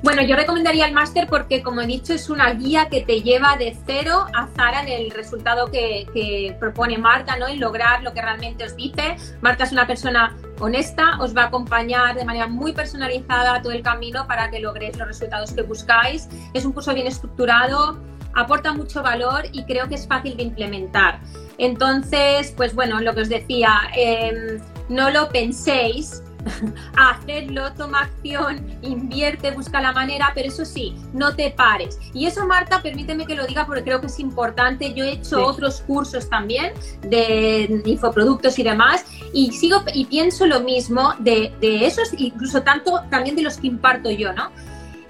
Bueno, 0.00 0.22
yo 0.22 0.36
recomendaría 0.36 0.86
el 0.86 0.94
máster 0.94 1.26
porque, 1.26 1.60
como 1.60 1.80
he 1.80 1.86
dicho, 1.86 2.12
es 2.12 2.30
una 2.30 2.52
guía 2.52 2.88
que 2.88 3.02
te 3.02 3.20
lleva 3.20 3.56
de 3.56 3.76
cero 3.84 4.26
a 4.32 4.46
Zara 4.54 4.82
en 4.82 4.88
el 4.88 5.10
resultado 5.10 5.70
que, 5.72 6.56
propone 6.60 6.98
Marta, 6.98 7.36
¿no? 7.36 7.48
En 7.48 7.58
lograr 7.58 8.02
lo 8.02 8.14
que 8.14 8.22
realmente 8.22 8.64
os 8.64 8.76
dice. 8.76 9.16
Marta 9.40 9.64
es 9.64 9.72
una 9.72 9.88
persona 9.88 10.36
honesta, 10.60 11.18
os 11.20 11.36
va 11.36 11.42
a 11.42 11.46
acompañar 11.46 12.14
de 12.14 12.24
manera 12.24 12.46
muy 12.46 12.72
personalizada 12.72 13.60
todo 13.60 13.72
el 13.72 13.82
camino 13.82 14.26
para 14.28 14.50
que 14.50 14.60
logréis 14.60 14.96
los 14.96 15.08
resultados 15.08 15.52
que 15.52 15.62
buscáis. 15.62 16.28
Es 16.54 16.64
un 16.64 16.72
curso 16.72 16.94
bien 16.94 17.08
estructurado, 17.08 17.98
aporta 18.34 18.72
mucho 18.72 19.02
valor 19.02 19.46
y 19.52 19.64
creo 19.64 19.88
que 19.88 19.96
es 19.96 20.06
fácil 20.06 20.36
de 20.36 20.44
implementar. 20.44 21.20
Entonces, 21.58 22.54
pues 22.56 22.72
bueno, 22.72 23.00
lo 23.00 23.14
que 23.14 23.22
os 23.22 23.28
decía, 23.28 23.72
em, 23.96 24.60
no 24.88 25.10
lo 25.10 25.28
penséis 25.28 26.22
hacerlo, 26.96 27.72
toma 27.74 28.02
acción, 28.02 28.66
invierte, 28.82 29.50
busca 29.52 29.80
la 29.80 29.92
manera, 29.92 30.32
pero 30.34 30.48
eso 30.48 30.64
sí, 30.64 30.94
no 31.12 31.34
te 31.34 31.50
pares. 31.50 31.98
Y 32.14 32.26
eso, 32.26 32.46
Marta, 32.46 32.82
permíteme 32.82 33.26
que 33.26 33.34
lo 33.34 33.46
diga 33.46 33.66
porque 33.66 33.82
creo 33.84 34.00
que 34.00 34.06
es 34.06 34.18
importante. 34.18 34.92
Yo 34.94 35.04
he 35.04 35.12
hecho 35.12 35.44
otros 35.44 35.82
cursos 35.82 36.28
también 36.28 36.72
de 37.02 37.82
infoproductos 37.84 38.58
y 38.58 38.62
demás, 38.62 39.04
y 39.32 39.52
sigo 39.52 39.82
y 39.92 40.04
pienso 40.06 40.46
lo 40.46 40.60
mismo 40.60 41.14
de, 41.18 41.52
esos, 41.60 42.12
incluso 42.16 42.62
tanto 42.62 43.02
también 43.10 43.36
de 43.36 43.42
los 43.42 43.58
que 43.58 43.66
imparto 43.66 44.10
yo, 44.10 44.32
¿no? 44.32 44.50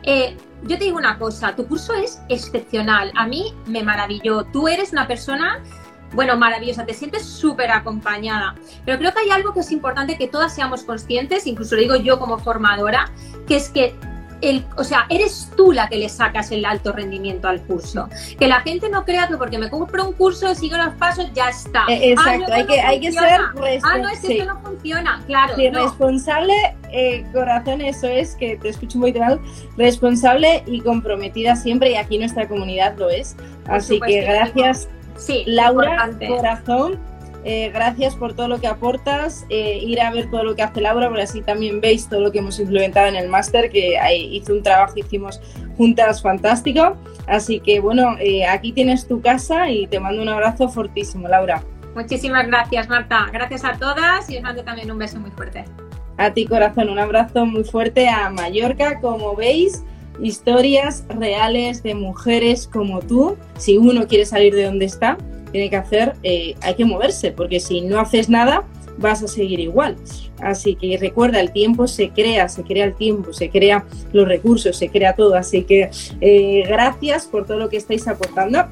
Eh, 0.03 0.37
yo 0.65 0.77
te 0.77 0.85
digo 0.85 0.97
una 0.97 1.19
cosa, 1.19 1.55
tu 1.55 1.67
curso 1.67 1.95
es 1.95 2.21
excepcional, 2.29 3.13
a 3.15 3.27
mí 3.27 3.55
me 3.67 3.83
maravilló. 3.83 4.45
Tú 4.45 4.67
eres 4.67 4.93
una 4.93 5.07
persona 5.07 5.63
bueno, 6.13 6.37
maravillosa, 6.37 6.87
te 6.87 6.95
sientes 6.95 7.25
súper 7.25 7.71
acompañada. 7.71 8.55
Pero 8.85 8.99
creo 8.99 9.13
que 9.13 9.21
hay 9.21 9.31
algo 9.31 9.53
que 9.53 9.61
es 9.61 9.71
importante 9.71 10.17
que 10.17 10.29
todas 10.29 10.55
seamos 10.55 10.83
conscientes, 10.83 11.47
incluso 11.47 11.75
lo 11.75 11.83
digo 11.83 11.97
yo 11.97 12.19
como 12.19 12.39
formadora, 12.39 13.11
que 13.47 13.57
es 13.57 13.69
que 13.69 13.95
el, 14.41 14.65
o 14.77 14.85
sea, 14.85 15.07
eres 15.09 15.51
tú 15.57 15.73
la 15.73 15.89
que 15.89 15.97
le 15.97 16.09
sacas 16.09 16.53
el 16.53 16.65
alto 16.65 16.93
rendimiento 16.93 17.49
al 17.49 17.61
curso. 17.63 18.09
Que 18.39 18.47
la 18.47 18.61
gente 18.61 18.89
no 18.89 19.05
crea 19.05 19.27
que 19.27 19.37
porque 19.37 19.59
me 19.59 19.69
compro 19.69 20.07
un 20.07 20.13
curso, 20.13 20.55
sigo 20.55 20.77
los 20.77 20.95
pasos, 20.95 21.31
ya 21.35 21.49
está. 21.49 21.85
Eh, 21.89 22.13
exacto, 22.13 22.47
ah, 22.49 22.55
hay, 22.55 22.67
que, 22.67 22.81
hay 22.81 23.01
que 23.01 23.13
ser 23.13 23.41
responsable. 23.55 23.81
Ah, 23.83 23.99
no, 23.99 24.09
es 24.09 24.21
que 24.21 24.45
no 24.45 24.61
funciona, 24.61 25.23
claro. 25.27 25.55
responsable, 25.57 26.55
eh, 26.93 27.27
corazón, 27.33 27.81
eso 27.81 28.07
es, 28.07 28.37
que 28.37 28.57
te 28.57 28.69
escucho 28.69 28.99
muy 28.99 29.13
mal, 29.13 29.41
responsable 29.77 30.63
y 30.67 30.81
comprometida 30.81 31.57
siempre, 31.57 31.91
y 31.91 31.97
aquí 31.97 32.19
nuestra 32.19 32.47
comunidad 32.47 32.97
lo 32.97 33.11
es. 33.11 33.37
Así 33.67 34.01
que 34.01 34.23
gracias 34.23 34.89
Sí, 35.19 35.43
Laura, 35.47 36.11
corazón, 36.27 36.99
eh, 37.45 37.71
gracias 37.73 38.17
por 38.17 38.35
todo 38.35 38.49
lo 38.49 38.61
que 38.61 38.67
aportas. 38.67 39.45
Eh, 39.49 39.79
ir 39.83 40.01
a 40.01 40.11
ver 40.11 40.31
todo 40.31 40.45
lo 40.45 40.55
que 40.55 40.63
hace 40.63 40.81
Laura, 40.81 41.09
porque 41.09 41.23
así 41.23 41.43
también 41.43 41.81
veis 41.81 42.09
todo 42.09 42.21
lo 42.21 42.33
que 42.33 42.39
hemos 42.39 42.59
implementado 42.59 43.09
en 43.09 43.17
el 43.17 43.29
máster, 43.29 43.71
que 43.71 43.99
hizo 44.31 44.53
un 44.53 44.63
trabajo 44.63 44.95
que 44.95 45.01
hicimos 45.01 45.41
juntas 45.77 46.23
fantástico. 46.23 46.97
Así 47.27 47.61
que 47.61 47.81
bueno, 47.81 48.17
eh, 48.21 48.47
aquí 48.47 48.73
tienes 48.73 49.07
tu 49.07 49.21
casa 49.21 49.71
y 49.71 49.87
te 49.87 50.01
mando 50.01 50.23
un 50.23 50.29
abrazo 50.29 50.69
fortísimo, 50.69 51.29
Laura. 51.29 51.63
Muchísimas 51.95 52.47
gracias, 52.47 52.89
Marta. 52.89 53.27
Gracias 53.33 53.65
a 53.65 53.73
todas 53.73 54.29
y 54.31 54.37
os 54.37 54.43
mando 54.43 54.63
también 54.63 54.91
un 54.91 54.99
beso 54.99 55.19
muy 55.19 55.31
fuerte. 55.31 55.65
A 56.17 56.33
ti, 56.33 56.47
corazón, 56.47 56.91
un 56.91 56.99
abrazo 56.99 57.47
muy 57.47 57.65
fuerte 57.65 58.09
a 58.09 58.29
Mallorca, 58.31 59.01
como 59.01 59.37
veis 59.37 59.85
historias 60.23 61.05
reales 61.09 61.83
de 61.83 61.95
mujeres 61.95 62.69
como 62.69 63.01
tú. 63.01 63.37
Si 63.57 63.77
uno 63.77 64.07
quiere 64.07 64.27
salir 64.27 64.55
de 64.55 64.65
donde 64.65 64.85
está, 64.85 65.19
tiene 65.53 65.71
que 65.71 65.77
hacer, 65.77 66.15
eh, 66.23 66.55
hay 66.61 66.75
que 66.75 66.85
moverse, 66.85 67.33
porque 67.33 67.61
si 67.61 67.81
no 67.81 68.01
haces 68.01 68.29
nada, 68.29 68.65
vas 68.99 69.23
a 69.23 69.29
seguir 69.29 69.61
igual. 69.61 69.97
Así 70.41 70.75
que 70.75 70.99
recuerda, 70.99 71.41
el 71.41 71.53
tiempo 71.53 71.87
se 71.87 72.11
crea, 72.11 72.49
se 72.49 72.63
crea 72.63 72.85
el 72.85 72.95
tiempo, 72.95 73.33
se 73.33 73.51
crea 73.51 73.85
los 74.13 74.29
recursos, 74.29 74.77
se 74.77 74.89
crea 74.89 75.15
todo. 75.15 75.35
Así 75.35 75.65
que 75.65 75.91
eh, 76.21 76.65
gracias 76.67 77.27
por 77.27 77.47
todo 77.47 77.59
lo 77.59 77.69
que 77.69 77.77
estáis 77.77 78.07
aportando. 78.07 78.67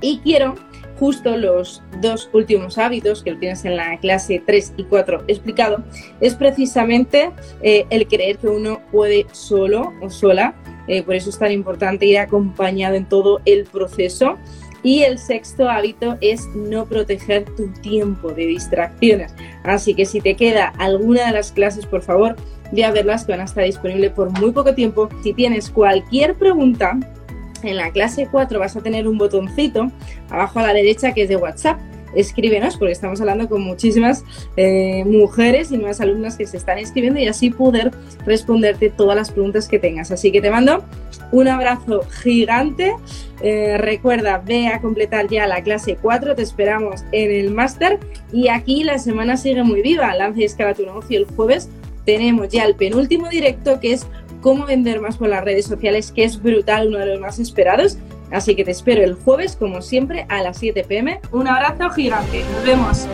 Y 0.00 0.18
quiero 0.18 0.54
justo 1.02 1.36
los 1.36 1.82
dos 2.00 2.30
últimos 2.32 2.78
hábitos 2.78 3.24
que 3.24 3.34
tienes 3.34 3.64
en 3.64 3.74
la 3.74 3.98
clase 3.98 4.40
3 4.46 4.74
y 4.76 4.84
4 4.84 5.24
explicado, 5.26 5.82
es 6.20 6.36
precisamente 6.36 7.32
eh, 7.60 7.86
el 7.90 8.06
creer 8.06 8.38
que 8.38 8.46
uno 8.46 8.80
puede 8.92 9.26
solo 9.32 9.92
o 10.00 10.10
sola. 10.10 10.54
Eh, 10.88 11.02
por 11.02 11.14
eso 11.14 11.30
es 11.30 11.38
tan 11.38 11.52
importante 11.52 12.06
ir 12.06 12.18
acompañado 12.18 12.94
en 12.94 13.06
todo 13.06 13.40
el 13.44 13.64
proceso. 13.64 14.38
Y 14.84 15.02
el 15.02 15.18
sexto 15.18 15.68
hábito 15.68 16.16
es 16.20 16.48
no 16.56 16.86
proteger 16.86 17.44
tu 17.44 17.68
tiempo 17.68 18.32
de 18.32 18.46
distracciones. 18.46 19.32
Así 19.62 19.94
que 19.94 20.06
si 20.06 20.20
te 20.20 20.34
queda 20.34 20.72
alguna 20.78 21.26
de 21.26 21.32
las 21.32 21.52
clases, 21.52 21.86
por 21.86 22.02
favor, 22.02 22.34
ve 22.72 22.84
a 22.84 22.90
verlas 22.90 23.24
que 23.24 23.32
van 23.32 23.42
a 23.42 23.44
estar 23.44 23.64
disponibles 23.64 24.10
por 24.10 24.30
muy 24.40 24.50
poco 24.50 24.74
tiempo. 24.74 25.08
Si 25.22 25.32
tienes 25.34 25.70
cualquier 25.70 26.34
pregunta, 26.34 26.98
en 27.62 27.76
la 27.76 27.92
clase 27.92 28.28
4 28.30 28.58
vas 28.58 28.76
a 28.76 28.80
tener 28.80 29.06
un 29.06 29.18
botoncito 29.18 29.86
abajo 30.30 30.58
a 30.58 30.62
la 30.64 30.72
derecha 30.72 31.12
que 31.12 31.22
es 31.22 31.28
de 31.28 31.36
WhatsApp. 31.36 31.78
Escríbenos 32.14 32.76
porque 32.76 32.92
estamos 32.92 33.20
hablando 33.20 33.48
con 33.48 33.62
muchísimas 33.62 34.24
eh, 34.56 35.04
mujeres 35.04 35.72
y 35.72 35.76
nuevas 35.76 36.00
alumnas 36.00 36.36
que 36.36 36.46
se 36.46 36.56
están 36.56 36.78
inscribiendo 36.78 37.20
y 37.20 37.28
así 37.28 37.50
poder 37.50 37.90
responderte 38.26 38.90
todas 38.90 39.16
las 39.16 39.30
preguntas 39.30 39.68
que 39.68 39.78
tengas. 39.78 40.10
Así 40.10 40.32
que 40.32 40.40
te 40.40 40.50
mando 40.50 40.84
un 41.30 41.48
abrazo 41.48 42.02
gigante. 42.22 42.92
Eh, 43.42 43.76
recuerda, 43.78 44.42
ve 44.44 44.68
a 44.68 44.80
completar 44.80 45.28
ya 45.28 45.46
la 45.46 45.62
clase 45.62 45.96
4, 46.00 46.36
te 46.36 46.42
esperamos 46.42 47.02
en 47.10 47.30
el 47.30 47.50
máster 47.50 47.98
y 48.32 48.48
aquí 48.48 48.84
la 48.84 48.98
semana 48.98 49.36
sigue 49.36 49.62
muy 49.64 49.82
viva. 49.82 50.14
Lanza 50.14 50.40
y 50.40 50.44
escala 50.44 50.74
tu 50.74 50.84
negocio 50.84 51.18
el 51.18 51.26
jueves. 51.26 51.68
Tenemos 52.04 52.48
ya 52.48 52.64
el 52.64 52.74
penúltimo 52.74 53.28
directo 53.28 53.80
que 53.80 53.92
es 53.92 54.06
cómo 54.40 54.66
vender 54.66 55.00
más 55.00 55.16
por 55.16 55.28
las 55.28 55.44
redes 55.44 55.66
sociales, 55.66 56.12
que 56.12 56.24
es 56.24 56.42
brutal, 56.42 56.88
uno 56.88 56.98
de 56.98 57.06
los 57.06 57.20
más 57.20 57.38
esperados. 57.38 57.96
Así 58.32 58.56
que 58.56 58.64
te 58.64 58.70
espero 58.70 59.02
el 59.02 59.14
jueves, 59.14 59.56
como 59.56 59.82
siempre, 59.82 60.26
a 60.28 60.42
las 60.42 60.58
7 60.58 60.84
pm. 60.84 61.20
Un 61.30 61.48
abrazo 61.48 61.90
gigante. 61.90 62.44
Nos 62.52 62.64
vemos. 62.64 63.08